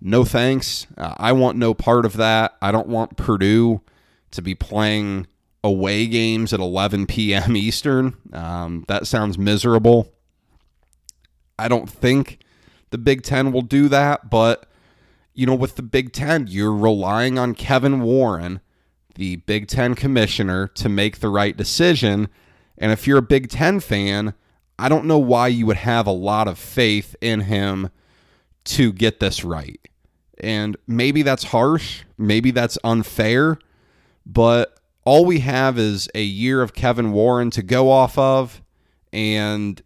No 0.00 0.24
thanks. 0.24 0.86
Uh, 0.96 1.14
I 1.16 1.32
want 1.32 1.58
no 1.58 1.74
part 1.74 2.04
of 2.04 2.14
that. 2.14 2.56
I 2.62 2.70
don't 2.70 2.88
want 2.88 3.16
Purdue 3.16 3.80
to 4.30 4.42
be 4.42 4.54
playing 4.54 5.26
away 5.64 6.06
games 6.06 6.52
at 6.52 6.60
11 6.60 7.06
p.m. 7.06 7.56
Eastern. 7.56 8.16
Um, 8.32 8.84
that 8.88 9.06
sounds 9.06 9.38
miserable. 9.38 10.12
I 11.58 11.68
don't 11.68 11.88
think 11.88 12.38
the 12.90 12.98
Big 12.98 13.22
Ten 13.22 13.52
will 13.52 13.62
do 13.62 13.88
that, 13.88 14.30
but 14.30 14.66
you 15.34 15.46
know, 15.46 15.54
with 15.54 15.76
the 15.76 15.82
Big 15.82 16.12
Ten, 16.12 16.46
you're 16.48 16.74
relying 16.74 17.38
on 17.38 17.54
Kevin 17.54 18.00
Warren, 18.00 18.60
the 19.18 19.36
Big 19.36 19.66
Ten 19.66 19.94
commissioner, 19.94 20.68
to 20.68 20.88
make 20.88 21.18
the 21.18 21.28
right 21.28 21.56
decision. 21.56 22.28
And 22.78 22.92
if 22.92 23.06
you're 23.06 23.18
a 23.18 23.22
Big 23.22 23.50
Ten 23.50 23.80
fan, 23.80 24.32
I 24.78 24.88
don't 24.88 25.06
know 25.06 25.18
why 25.18 25.48
you 25.48 25.66
would 25.66 25.78
have 25.78 26.06
a 26.06 26.12
lot 26.12 26.46
of 26.46 26.56
faith 26.56 27.16
in 27.20 27.40
him 27.40 27.90
to 28.64 28.92
get 28.92 29.18
this 29.18 29.44
right. 29.44 29.80
And 30.38 30.76
maybe 30.86 31.22
that's 31.22 31.44
harsh, 31.44 32.04
maybe 32.16 32.52
that's 32.52 32.78
unfair, 32.84 33.58
but 34.24 34.78
all 35.04 35.24
we 35.24 35.40
have 35.40 35.78
is 35.78 36.08
a 36.14 36.22
year 36.22 36.62
of 36.62 36.74
Kevin 36.74 37.10
Warren 37.10 37.50
to 37.50 37.62
go 37.62 37.90
off 37.90 38.16
of. 38.16 38.62
And 39.12 39.82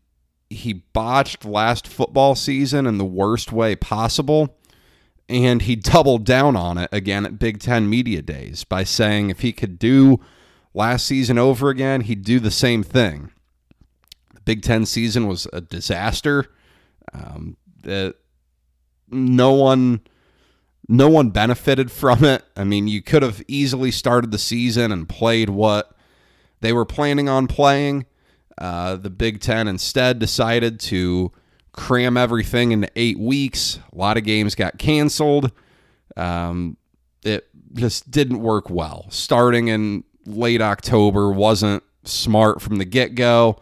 he 0.51 0.75
botched 0.75 1.47
last 1.47 1.89
football 1.89 2.35
season 2.35 2.87
in 2.87 2.99
the 2.99 3.05
worst 3.07 3.51
way 3.51 3.77
possible. 3.77 4.59
And 5.29 5.63
he 5.63 5.77
doubled 5.77 6.25
down 6.25 6.57
on 6.57 6.79
it 6.79 6.91
again 6.93 7.25
at 7.25 7.39
Big 7.39 7.61
Ten 7.61 7.89
Media 7.89 8.23
Days 8.23 8.65
by 8.65 8.85
saying 8.85 9.31
if 9.31 9.41
he 9.41 9.53
could 9.53 9.79
do 9.79 10.21
last 10.75 11.07
season 11.07 11.39
over 11.39 11.71
again, 11.71 12.03
he'd 12.03 12.25
do 12.25 12.41
the 12.41 12.51
same 12.51 12.83
thing. 12.83 13.31
The 14.35 14.41
Big 14.43 14.63
Ten 14.63 14.85
season 14.87 15.27
was 15.27 15.47
a 15.53 15.61
disaster. 15.61 16.47
Um, 17.13 17.57
no 19.11 19.53
one 19.53 20.01
no 20.89 21.09
one 21.09 21.31
benefited 21.31 21.91
from 21.91 22.25
it. 22.25 22.45
I 22.57 22.65
mean, 22.65 22.89
you 22.89 23.03
could 23.03 23.23
have 23.23 23.43
easily 23.47 23.91
started 23.91 24.31
the 24.31 24.39
season 24.39 24.91
and 24.93 25.09
played 25.09 25.49
what 25.49 25.97
they 26.61 26.73
were 26.73 26.85
planning 26.85 27.29
on 27.29 27.47
playing. 27.47 28.07
Uh, 28.59 28.97
the 28.97 29.11
Big 29.11 29.41
Ten 29.41 29.69
instead 29.69 30.19
decided 30.19 30.81
to 30.81 31.33
cram 31.73 32.17
everything 32.17 32.73
into 32.73 32.89
eight 32.97 33.19
weeks. 33.19 33.79
A 33.93 33.97
lot 33.97 34.17
of 34.17 34.25
games 34.25 34.55
got 34.55 34.79
canceled. 34.79 35.53
Um, 36.17 36.77
it 37.25 37.49
just 37.75 38.11
didn't 38.11 38.41
work 38.41 38.69
well. 38.71 39.07
Starting 39.11 39.69
in 39.69 40.05
late 40.27 40.61
October 40.61 41.33
wasn't 41.33 41.83
smart 42.05 42.61
from 42.61 42.77
the 42.77 42.85
get 42.85 43.15
go. 43.15 43.59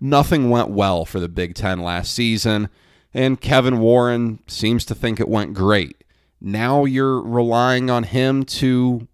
Nothing 0.00 0.50
went 0.50 0.70
well 0.70 1.04
for 1.04 1.20
the 1.20 1.28
Big 1.28 1.54
Ten 1.54 1.78
last 1.78 2.12
season, 2.12 2.68
and 3.14 3.40
Kevin 3.40 3.78
Warren 3.78 4.40
seems 4.48 4.84
to 4.86 4.94
think 4.94 5.20
it 5.20 5.28
went 5.28 5.54
great. 5.54 6.02
Now 6.40 6.84
you're 6.84 7.20
relying 7.20 7.88
on 7.88 8.02
him 8.02 8.44
to 8.44 9.06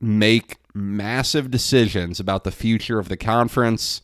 make 0.00 0.56
massive 0.74 1.50
decisions 1.50 2.18
about 2.18 2.42
the 2.42 2.50
future 2.50 2.98
of 2.98 3.08
the 3.08 3.16
conference. 3.16 4.02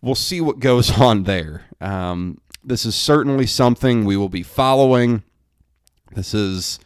We'll 0.00 0.14
see 0.14 0.40
what 0.40 0.60
goes 0.60 0.98
on 0.98 1.24
there. 1.24 1.66
Um, 1.80 2.38
this 2.64 2.84
is 2.86 2.94
certainly 2.94 3.46
something 3.46 4.04
we 4.04 4.16
will 4.16 4.28
be 4.28 4.42
following. 4.42 5.22
This 6.14 6.34
is 6.34 6.78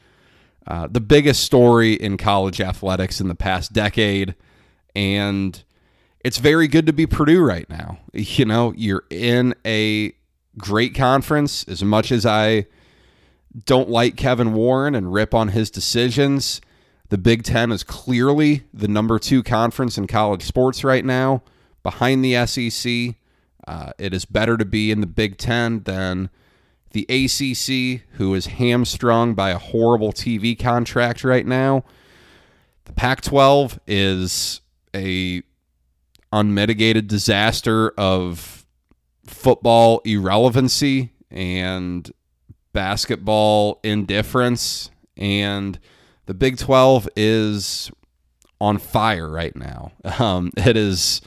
uh, 0.67 0.89
the 0.91 1.01
biggest 1.01 1.45
story 1.45 1.95
in 1.95 2.17
college 2.17 2.61
athletics 2.61 3.21
in 3.21 3.29
the 3.29 3.35
past 3.35 3.73
decade. 3.73 4.35
And 4.95 5.63
it's 6.25 6.39
very 6.39 6.69
good 6.69 6.87
to 6.87 6.93
be 6.93 7.07
Purdue 7.07 7.43
right 7.43 7.69
now. 7.71 7.99
You 8.13 8.45
know, 8.45 8.75
you're 8.77 9.05
in 9.11 9.55
a 9.65 10.13
great 10.59 10.95
conference. 10.95 11.65
As 11.69 11.83
much 11.85 12.11
as 12.11 12.27
I 12.27 12.67
don't 13.65 13.89
like 13.89 14.17
Kevin 14.17 14.53
Warren 14.53 14.95
and 14.95 15.13
rip 15.13 15.35
on 15.35 15.49
his 15.49 15.71
decisions, 15.71 16.61
the 17.09 17.19
Big 17.19 17.45
Ten 17.45 17.73
is 17.73 17.83
clearly 17.83 18.65
the 18.75 18.89
number 18.89 19.19
two 19.19 19.43
conference 19.43 19.97
in 19.97 20.07
college 20.07 20.43
sports 20.43 20.85
right 20.85 21.05
now, 21.05 21.43
behind 21.83 22.25
the 22.25 22.45
SEC. 22.47 23.15
Uh, 23.69 23.93
it 23.99 24.15
is 24.15 24.25
better 24.25 24.57
to 24.57 24.65
be 24.65 24.91
in 24.91 25.03
the 25.03 25.07
Big 25.07 25.37
Ten 25.37 25.83
than 25.83 26.31
the 26.93 27.03
ACC, 27.11 28.09
who 28.17 28.35
is 28.35 28.47
hamstrung 28.47 29.35
by 29.35 29.51
a 29.51 29.59
horrible 29.59 30.11
TV 30.11 30.59
contract 30.59 31.23
right 31.23 31.45
now. 31.45 31.85
The 32.87 32.95
Pac 32.95 33.21
12 33.21 33.79
is 33.87 34.63
a 34.95 35.43
unmitigated 36.33 37.09
disaster 37.09 37.91
of 37.99 38.65
football 39.27 40.01
irrelevancy 40.07 41.13
and 41.31 42.11
basketball 42.73 43.81
indifference. 43.85 44.91
And 45.19 45.79
the 46.25 46.33
Big 46.33 46.57
12 46.57 47.07
is 47.17 47.91
on 48.63 48.79
fire 48.79 49.29
right 49.29 49.55
now. 49.55 49.93
Um, 50.19 50.53
it 50.57 50.79
is 50.79 51.21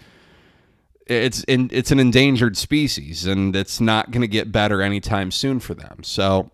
it's 1.11 1.43
in, 1.43 1.69
it's 1.71 1.91
an 1.91 1.99
endangered 1.99 2.57
species 2.57 3.25
and 3.25 3.55
it's 3.55 3.79
not 3.81 4.11
going 4.11 4.21
to 4.21 4.27
get 4.27 4.51
better 4.51 4.81
anytime 4.81 5.31
soon 5.31 5.59
for 5.59 5.73
them. 5.73 6.03
So 6.03 6.51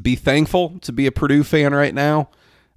be 0.00 0.14
thankful 0.14 0.78
to 0.80 0.92
be 0.92 1.06
a 1.06 1.12
Purdue 1.12 1.42
fan 1.42 1.74
right 1.74 1.94
now 1.94 2.30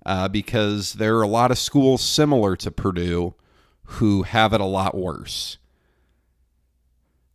uh, 0.05 0.27
because 0.27 0.93
there 0.93 1.17
are 1.17 1.23
a 1.23 1.27
lot 1.27 1.51
of 1.51 1.57
schools 1.57 2.01
similar 2.01 2.55
to 2.57 2.71
Purdue 2.71 3.35
who 3.83 4.23
have 4.23 4.53
it 4.53 4.61
a 4.61 4.65
lot 4.65 4.95
worse. 4.95 5.57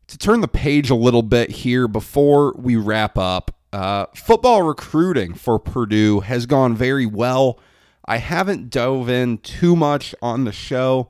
To 0.08 0.18
turn 0.18 0.40
the 0.40 0.48
page 0.48 0.88
a 0.88 0.94
little 0.94 1.22
bit 1.22 1.50
here 1.50 1.88
before 1.88 2.54
we 2.56 2.76
wrap 2.76 3.18
up, 3.18 3.56
uh, 3.72 4.06
football 4.14 4.62
recruiting 4.62 5.34
for 5.34 5.58
Purdue 5.58 6.20
has 6.20 6.46
gone 6.46 6.74
very 6.74 7.06
well. 7.06 7.58
I 8.06 8.18
haven't 8.18 8.70
dove 8.70 9.10
in 9.10 9.38
too 9.38 9.74
much 9.74 10.14
on 10.22 10.44
the 10.44 10.52
show 10.52 11.08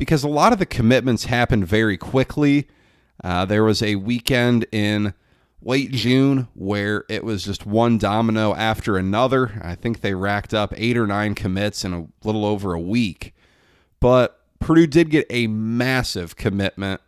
because 0.00 0.24
a 0.24 0.28
lot 0.28 0.50
of 0.54 0.58
the 0.58 0.64
commitments 0.64 1.26
happened 1.26 1.66
very 1.66 1.98
quickly. 1.98 2.66
Uh, 3.22 3.44
there 3.44 3.62
was 3.62 3.82
a 3.82 3.96
weekend 3.96 4.64
in 4.72 5.12
late 5.60 5.90
June 5.90 6.48
where 6.54 7.04
it 7.10 7.22
was 7.22 7.44
just 7.44 7.66
one 7.66 7.98
domino 7.98 8.54
after 8.54 8.96
another. 8.96 9.60
I 9.62 9.74
think 9.74 10.00
they 10.00 10.14
racked 10.14 10.54
up 10.54 10.72
eight 10.74 10.96
or 10.96 11.06
nine 11.06 11.34
commits 11.34 11.84
in 11.84 11.92
a 11.92 12.06
little 12.24 12.46
over 12.46 12.72
a 12.72 12.80
week. 12.80 13.34
But 14.00 14.40
Purdue 14.58 14.86
did 14.86 15.10
get 15.10 15.26
a 15.28 15.48
massive 15.48 16.34
commitment 16.34 17.02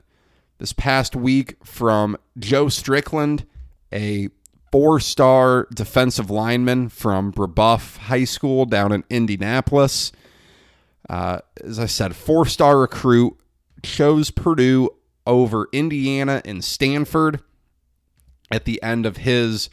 this 0.58 0.74
past 0.74 1.16
week 1.16 1.56
from 1.64 2.18
Joe 2.38 2.68
Strickland, 2.68 3.46
a 3.90 4.28
four 4.70 5.00
star 5.00 5.66
defensive 5.72 6.28
lineman 6.28 6.90
from 6.90 7.32
Brebeuf 7.32 7.96
High 7.96 8.24
School 8.24 8.66
down 8.66 8.92
in 8.92 9.02
Indianapolis. 9.08 10.12
Uh, 11.08 11.40
as 11.62 11.78
I 11.78 11.86
said, 11.86 12.16
four 12.16 12.46
star 12.46 12.78
recruit, 12.78 13.36
chose 13.82 14.30
Purdue 14.30 14.90
over 15.26 15.68
Indiana 15.72 16.42
and 16.44 16.64
Stanford 16.64 17.40
at 18.50 18.64
the 18.64 18.82
end 18.82 19.06
of 19.06 19.18
his 19.18 19.70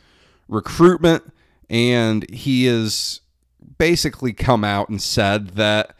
recruitment. 0.48 1.32
And 1.70 2.30
he 2.30 2.66
has 2.66 3.22
basically 3.78 4.34
come 4.34 4.64
out 4.64 4.90
and 4.90 5.02
said 5.02 5.50
that 5.50 5.96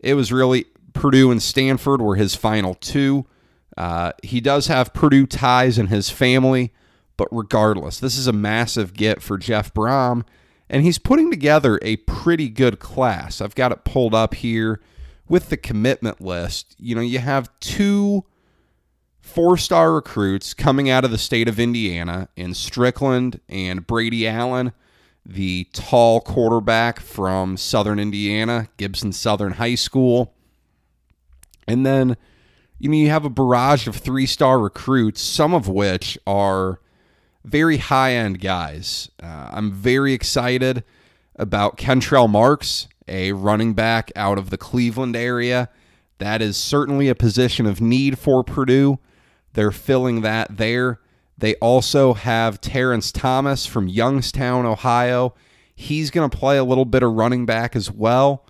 it 0.00 0.14
was 0.14 0.32
really 0.32 0.66
Purdue 0.92 1.30
and 1.30 1.42
Stanford 1.42 2.02
were 2.02 2.16
his 2.16 2.34
final 2.34 2.74
two. 2.74 3.26
Uh, 3.76 4.12
he 4.22 4.40
does 4.40 4.66
have 4.66 4.92
Purdue 4.92 5.26
ties 5.26 5.78
in 5.78 5.86
his 5.86 6.10
family, 6.10 6.72
but 7.16 7.28
regardless, 7.30 7.98
this 7.98 8.18
is 8.18 8.26
a 8.26 8.32
massive 8.32 8.92
get 8.92 9.22
for 9.22 9.38
Jeff 9.38 9.72
Brohm, 9.72 10.24
and 10.72 10.82
he's 10.82 10.98
putting 10.98 11.30
together 11.30 11.78
a 11.82 11.96
pretty 11.98 12.48
good 12.48 12.80
class. 12.80 13.42
I've 13.42 13.54
got 13.54 13.72
it 13.72 13.84
pulled 13.84 14.14
up 14.14 14.32
here 14.32 14.80
with 15.28 15.50
the 15.50 15.58
commitment 15.58 16.22
list. 16.22 16.74
You 16.78 16.94
know, 16.94 17.02
you 17.02 17.18
have 17.18 17.50
two 17.60 18.24
four 19.20 19.58
star 19.58 19.92
recruits 19.92 20.54
coming 20.54 20.88
out 20.88 21.04
of 21.04 21.10
the 21.10 21.18
state 21.18 21.46
of 21.46 21.60
Indiana 21.60 22.28
in 22.36 22.54
Strickland 22.54 23.38
and 23.50 23.86
Brady 23.86 24.26
Allen, 24.26 24.72
the 25.26 25.68
tall 25.74 26.22
quarterback 26.22 27.00
from 27.00 27.58
Southern 27.58 27.98
Indiana, 27.98 28.68
Gibson 28.78 29.12
Southern 29.12 29.52
High 29.52 29.74
School. 29.74 30.34
And 31.68 31.84
then, 31.84 32.16
you 32.78 32.88
know, 32.88 32.96
you 32.96 33.10
have 33.10 33.26
a 33.26 33.30
barrage 33.30 33.86
of 33.86 33.96
three 33.96 34.26
star 34.26 34.58
recruits, 34.58 35.20
some 35.20 35.52
of 35.52 35.68
which 35.68 36.18
are 36.26 36.80
very 37.44 37.78
high 37.78 38.12
end 38.12 38.40
guys. 38.40 39.10
Uh, 39.22 39.48
I'm 39.50 39.72
very 39.72 40.12
excited 40.12 40.84
about 41.36 41.76
Kentrell 41.76 42.28
Marks, 42.28 42.88
a 43.08 43.32
running 43.32 43.74
back 43.74 44.10
out 44.14 44.38
of 44.38 44.50
the 44.50 44.58
Cleveland 44.58 45.16
area. 45.16 45.68
That 46.18 46.40
is 46.40 46.56
certainly 46.56 47.08
a 47.08 47.14
position 47.14 47.66
of 47.66 47.80
need 47.80 48.18
for 48.18 48.44
Purdue. 48.44 48.98
They're 49.54 49.72
filling 49.72 50.20
that 50.22 50.56
there. 50.56 51.00
They 51.36 51.56
also 51.56 52.14
have 52.14 52.60
Terrence 52.60 53.10
Thomas 53.10 53.66
from 53.66 53.88
Youngstown, 53.88 54.64
Ohio. 54.64 55.34
He's 55.74 56.10
going 56.10 56.30
to 56.30 56.36
play 56.36 56.58
a 56.58 56.64
little 56.64 56.84
bit 56.84 57.02
of 57.02 57.12
running 57.12 57.46
back 57.46 57.74
as 57.74 57.90
well. 57.90 58.46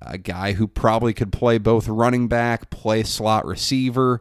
A 0.00 0.18
guy 0.18 0.52
who 0.52 0.68
probably 0.68 1.12
could 1.12 1.32
play 1.32 1.58
both 1.58 1.88
running 1.88 2.28
back, 2.28 2.70
play 2.70 3.02
slot 3.02 3.44
receiver. 3.44 4.20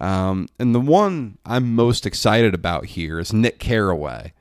Um, 0.00 0.48
and 0.58 0.74
the 0.74 0.80
one 0.80 1.38
I'm 1.44 1.74
most 1.74 2.06
excited 2.06 2.54
about 2.54 2.86
here 2.86 3.18
is 3.18 3.32
Nick 3.32 3.58
Caraway, 3.58 4.32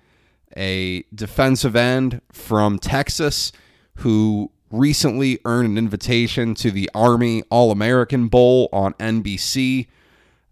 a 0.56 1.04
defensive 1.14 1.76
end 1.76 2.22
from 2.32 2.80
Texas 2.80 3.52
who 3.98 4.52
recently 4.72 5.40
earned 5.46 5.70
an 5.70 5.78
invitation 5.78 6.56
to 6.56 6.72
the 6.72 6.90
Army 6.96 7.44
All 7.50 7.72
American 7.72 8.28
Bowl 8.28 8.70
on 8.72 8.94
NBC 8.94 9.88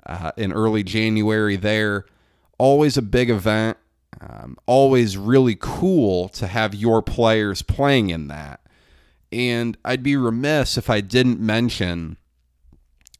uh, 0.06 0.32
in 0.38 0.52
early 0.52 0.84
January 0.84 1.56
there. 1.56 2.06
Always 2.58 2.98
a 2.98 3.02
big 3.02 3.30
event. 3.30 3.78
Um, 4.22 4.58
always 4.66 5.18
really 5.18 5.56
cool 5.58 6.28
to 6.30 6.48
have 6.48 6.76
your 6.76 7.02
players 7.02 7.62
playing 7.62 8.10
in 8.10 8.28
that. 8.28 8.60
And 9.32 9.78
I'd 9.86 10.04
be 10.04 10.18
remiss 10.18 10.78
if 10.78 10.90
I 10.90 11.02
didn't 11.02 11.40
mention 11.40 12.18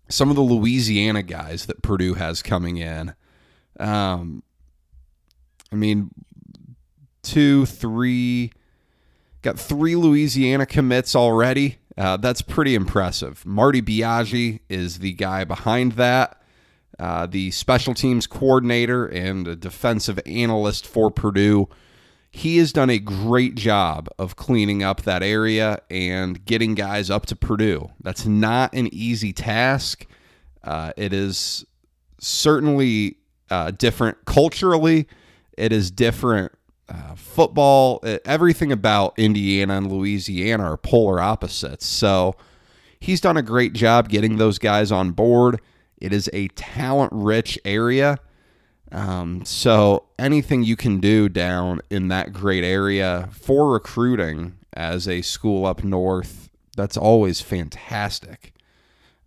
some 0.10 0.30
of 0.30 0.36
the 0.36 0.42
Louisiana 0.42 1.24
guys 1.24 1.66
that 1.68 1.82
Purdue 1.82 2.16
has 2.16 2.42
coming 2.42 2.78
in. 2.78 3.14
Um, 3.80 4.44
I 5.72 5.76
mean, 5.76 6.10
two, 7.22 7.66
three, 7.66 8.52
got 9.42 9.60
three 9.60 9.96
Louisiana 9.96 10.66
commits 10.66 11.16
already. 11.16 11.78
Uh, 11.98 12.18
that's 12.18 12.42
pretty 12.42 12.76
impressive. 12.76 13.46
Marty 13.46 13.82
Biagi 13.82 14.62
is 14.70 15.00
the 15.00 15.14
guy 15.14 15.44
behind 15.44 15.94
that 15.94 16.42
uh, 17.00 17.26
the 17.26 17.52
special 17.52 17.94
teams 17.94 18.28
coordinator 18.28 19.06
and 19.06 19.48
a 19.48 19.56
defensive 19.56 20.20
analyst 20.26 20.86
for 20.86 21.10
Purdue. 21.10 21.70
He 22.32 22.58
has 22.58 22.72
done 22.72 22.90
a 22.90 23.00
great 23.00 23.56
job 23.56 24.08
of 24.20 24.36
cleaning 24.36 24.84
up 24.84 25.02
that 25.02 25.24
area 25.24 25.82
and 25.90 26.44
getting 26.46 26.76
guys 26.76 27.10
up 27.10 27.26
to 27.28 27.36
Purdue. 27.36 27.90
That's 28.02 28.26
not 28.26 28.74
an 28.74 28.94
easy 28.94 29.34
task. 29.34 30.06
Uh, 30.64 30.94
it 30.96 31.12
is 31.12 31.66
certainly 32.20 33.18
uh, 33.50 33.72
different 33.72 34.26
culturally. 34.26 35.08
It 35.58 35.72
is 35.72 35.90
different 35.90 36.52
uh, 36.88 37.16
football. 37.16 38.04
Everything 38.26 38.72
about 38.72 39.18
Indiana 39.18 39.78
and 39.78 39.92
Louisiana 39.92 40.72
are 40.72 40.78
polar 40.78 41.20
opposites. 41.20 41.86
So 41.86 42.36
he's 43.00 43.22
done 43.22 43.38
a 43.38 43.42
great 43.42 43.74
job 43.74 44.08
getting 44.10 44.38
those 44.38 44.60
guys 44.60 44.92
on 44.92 45.12
board. 45.12 45.62
It 45.98 46.14
is 46.14 46.30
a 46.32 46.48
talent 46.50 47.12
rich 47.14 47.58
area. 47.66 48.20
Um, 48.92 49.46
so 49.46 50.06
anything 50.18 50.64
you 50.64 50.76
can 50.76 51.00
do 51.00 51.30
down 51.30 51.82
in 51.90 52.08
that 52.08 52.34
great 52.34 52.64
area 52.64 53.30
for 53.32 53.72
recruiting 53.72 54.58
as 54.74 55.08
a 55.08 55.22
school 55.22 55.66
up 55.66 55.84
north, 55.84 56.50
that's 56.76 56.98
always 56.98 57.42
fantastic. 57.42 58.54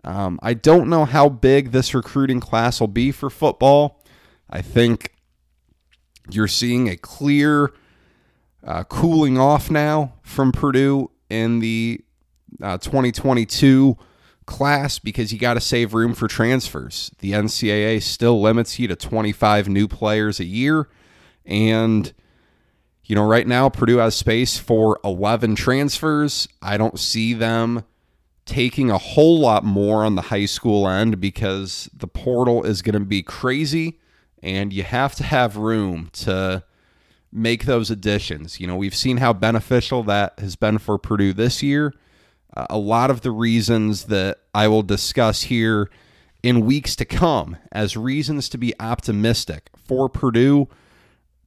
Um, 0.04 0.40
I 0.42 0.54
don't 0.54 0.88
know 0.88 1.04
how 1.04 1.28
big 1.28 1.70
this 1.70 1.94
recruiting 1.94 2.40
class 2.40 2.80
will 2.80 2.88
be 2.88 3.12
for 3.12 3.30
football. 3.30 4.02
I 4.50 4.62
think 4.62 5.12
you're 6.30 6.48
seeing 6.48 6.88
a 6.88 6.96
clear 6.96 7.72
uh, 8.64 8.84
cooling 8.84 9.38
off 9.38 9.70
now 9.70 10.14
from 10.22 10.52
Purdue 10.52 11.10
in 11.30 11.60
the 11.60 12.00
uh, 12.60 12.78
2022 12.78 13.96
class 14.46 14.98
because 14.98 15.32
you 15.32 15.38
got 15.38 15.54
to 15.54 15.60
save 15.60 15.94
room 15.94 16.14
for 16.14 16.28
transfers. 16.28 17.10
The 17.18 17.32
NCAA 17.32 18.02
still 18.02 18.40
limits 18.40 18.78
you 18.78 18.88
to 18.88 18.96
25 18.96 19.68
new 19.68 19.88
players 19.88 20.40
a 20.40 20.44
year. 20.44 20.88
And, 21.44 22.12
you 23.04 23.14
know, 23.14 23.26
right 23.26 23.46
now, 23.46 23.68
Purdue 23.68 23.98
has 23.98 24.14
space 24.14 24.58
for 24.58 25.00
11 25.04 25.54
transfers. 25.54 26.48
I 26.60 26.76
don't 26.76 26.98
see 26.98 27.34
them 27.34 27.84
taking 28.44 28.90
a 28.90 28.98
whole 28.98 29.38
lot 29.38 29.64
more 29.64 30.04
on 30.04 30.16
the 30.16 30.22
high 30.22 30.46
school 30.46 30.88
end 30.88 31.20
because 31.20 31.88
the 31.94 32.08
portal 32.08 32.64
is 32.64 32.82
going 32.82 32.94
to 32.94 33.00
be 33.00 33.22
crazy 33.22 34.00
and 34.42 34.72
you 34.72 34.82
have 34.82 35.14
to 35.14 35.22
have 35.22 35.56
room 35.56 36.10
to 36.12 36.64
make 37.32 37.64
those 37.64 37.90
additions. 37.90 38.60
You 38.60 38.66
know, 38.66 38.76
we've 38.76 38.94
seen 38.94 39.18
how 39.18 39.32
beneficial 39.32 40.02
that 40.04 40.38
has 40.38 40.56
been 40.56 40.78
for 40.78 40.98
Purdue 40.98 41.32
this 41.32 41.62
year 41.62 41.94
uh, 42.56 42.66
a 42.70 42.78
lot 42.78 43.10
of 43.10 43.22
the 43.22 43.30
reasons 43.30 44.04
that 44.04 44.38
I 44.54 44.68
will 44.68 44.82
discuss 44.82 45.42
here 45.42 45.90
in 46.42 46.66
weeks 46.66 46.96
to 46.96 47.04
come 47.04 47.56
as 47.70 47.96
reasons 47.96 48.48
to 48.50 48.58
be 48.58 48.74
optimistic 48.80 49.70
for 49.76 50.08
Purdue 50.08 50.68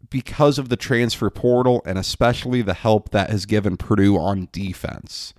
because 0.10 0.58
of 0.58 0.70
the 0.70 0.78
transfer 0.78 1.30
portal 1.30 1.82
and 1.86 1.98
especially 1.98 2.62
the 2.62 2.74
help 2.74 3.10
that 3.10 3.30
has 3.30 3.46
given 3.46 3.78
Purdue 3.78 4.18
on 4.18 4.48
defense. 4.52 5.34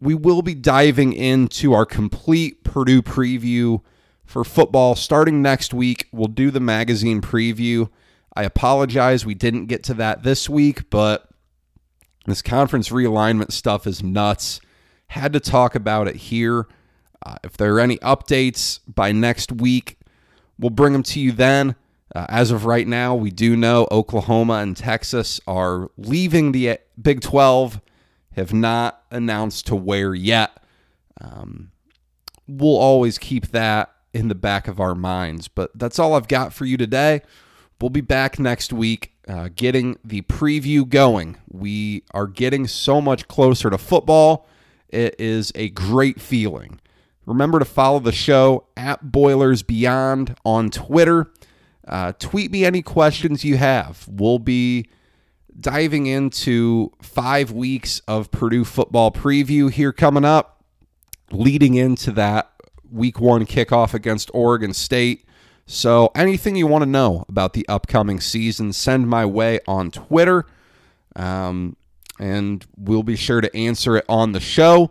We 0.00 0.14
will 0.14 0.42
be 0.42 0.54
diving 0.54 1.12
into 1.12 1.72
our 1.72 1.84
complete 1.84 2.62
Purdue 2.62 3.02
preview 3.02 3.80
for 4.24 4.44
football 4.44 4.94
starting 4.94 5.42
next 5.42 5.74
week. 5.74 6.06
We'll 6.12 6.28
do 6.28 6.50
the 6.50 6.60
magazine 6.60 7.20
preview. 7.20 7.90
I 8.36 8.44
apologize 8.44 9.26
we 9.26 9.34
didn't 9.34 9.66
get 9.66 9.82
to 9.84 9.94
that 9.94 10.22
this 10.22 10.48
week, 10.48 10.90
but 10.90 11.27
this 12.30 12.42
conference 12.42 12.90
realignment 12.90 13.52
stuff 13.52 13.86
is 13.86 14.02
nuts. 14.02 14.60
Had 15.08 15.32
to 15.32 15.40
talk 15.40 15.74
about 15.74 16.08
it 16.08 16.16
here. 16.16 16.66
Uh, 17.24 17.36
if 17.42 17.56
there 17.56 17.74
are 17.74 17.80
any 17.80 17.96
updates 17.98 18.80
by 18.86 19.12
next 19.12 19.52
week, 19.52 19.98
we'll 20.58 20.70
bring 20.70 20.92
them 20.92 21.02
to 21.04 21.20
you 21.20 21.32
then. 21.32 21.74
Uh, 22.14 22.26
as 22.28 22.50
of 22.50 22.64
right 22.64 22.86
now, 22.86 23.14
we 23.14 23.30
do 23.30 23.56
know 23.56 23.86
Oklahoma 23.90 24.54
and 24.54 24.76
Texas 24.76 25.40
are 25.46 25.90
leaving 25.96 26.52
the 26.52 26.78
Big 27.00 27.20
12, 27.20 27.80
have 28.32 28.52
not 28.52 29.02
announced 29.10 29.66
to 29.66 29.76
where 29.76 30.14
yet. 30.14 30.62
Um, 31.20 31.70
we'll 32.46 32.76
always 32.76 33.18
keep 33.18 33.48
that 33.48 33.92
in 34.14 34.28
the 34.28 34.34
back 34.34 34.68
of 34.68 34.80
our 34.80 34.94
minds. 34.94 35.48
But 35.48 35.70
that's 35.78 35.98
all 35.98 36.14
I've 36.14 36.28
got 36.28 36.52
for 36.52 36.64
you 36.64 36.76
today. 36.76 37.22
We'll 37.80 37.90
be 37.90 38.00
back 38.00 38.38
next 38.38 38.72
week 38.72 39.12
uh, 39.28 39.50
getting 39.54 39.96
the 40.02 40.22
preview 40.22 40.88
going. 40.88 41.36
We 41.48 42.04
are 42.12 42.26
getting 42.26 42.66
so 42.66 43.00
much 43.00 43.28
closer 43.28 43.70
to 43.70 43.78
football. 43.78 44.48
It 44.88 45.16
is 45.18 45.52
a 45.54 45.68
great 45.68 46.20
feeling. 46.20 46.80
Remember 47.26 47.58
to 47.58 47.66
follow 47.66 47.98
the 48.00 48.10
show 48.12 48.66
at 48.74 49.12
Boilers 49.12 49.62
Beyond 49.62 50.34
on 50.46 50.70
Twitter. 50.70 51.30
Uh, 51.86 52.12
tweet 52.18 52.50
me 52.50 52.64
any 52.64 52.80
questions 52.80 53.44
you 53.44 53.58
have. 53.58 54.06
We'll 54.10 54.38
be 54.38 54.88
diving 55.60 56.06
into 56.06 56.92
five 57.02 57.50
weeks 57.50 58.00
of 58.08 58.30
Purdue 58.30 58.64
football 58.64 59.10
preview 59.10 59.70
here 59.70 59.92
coming 59.92 60.24
up, 60.24 60.64
leading 61.30 61.74
into 61.74 62.12
that 62.12 62.50
week 62.90 63.20
one 63.20 63.44
kickoff 63.44 63.92
against 63.92 64.30
Oregon 64.32 64.72
State. 64.72 65.27
So, 65.70 66.10
anything 66.14 66.56
you 66.56 66.66
want 66.66 66.80
to 66.80 66.88
know 66.88 67.26
about 67.28 67.52
the 67.52 67.68
upcoming 67.68 68.20
season, 68.20 68.72
send 68.72 69.06
my 69.06 69.26
way 69.26 69.60
on 69.68 69.90
Twitter. 69.90 70.46
Um, 71.14 71.76
and 72.18 72.64
we'll 72.74 73.02
be 73.02 73.16
sure 73.16 73.42
to 73.42 73.54
answer 73.54 73.98
it 73.98 74.06
on 74.08 74.32
the 74.32 74.40
show. 74.40 74.90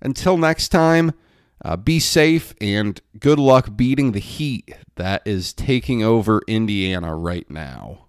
Until 0.00 0.36
next 0.36 0.68
time, 0.68 1.14
uh, 1.64 1.76
be 1.76 1.98
safe 1.98 2.54
and 2.60 3.00
good 3.18 3.40
luck 3.40 3.76
beating 3.76 4.12
the 4.12 4.20
heat 4.20 4.72
that 4.94 5.20
is 5.24 5.52
taking 5.52 6.04
over 6.04 6.42
Indiana 6.46 7.16
right 7.16 7.50
now. 7.50 8.03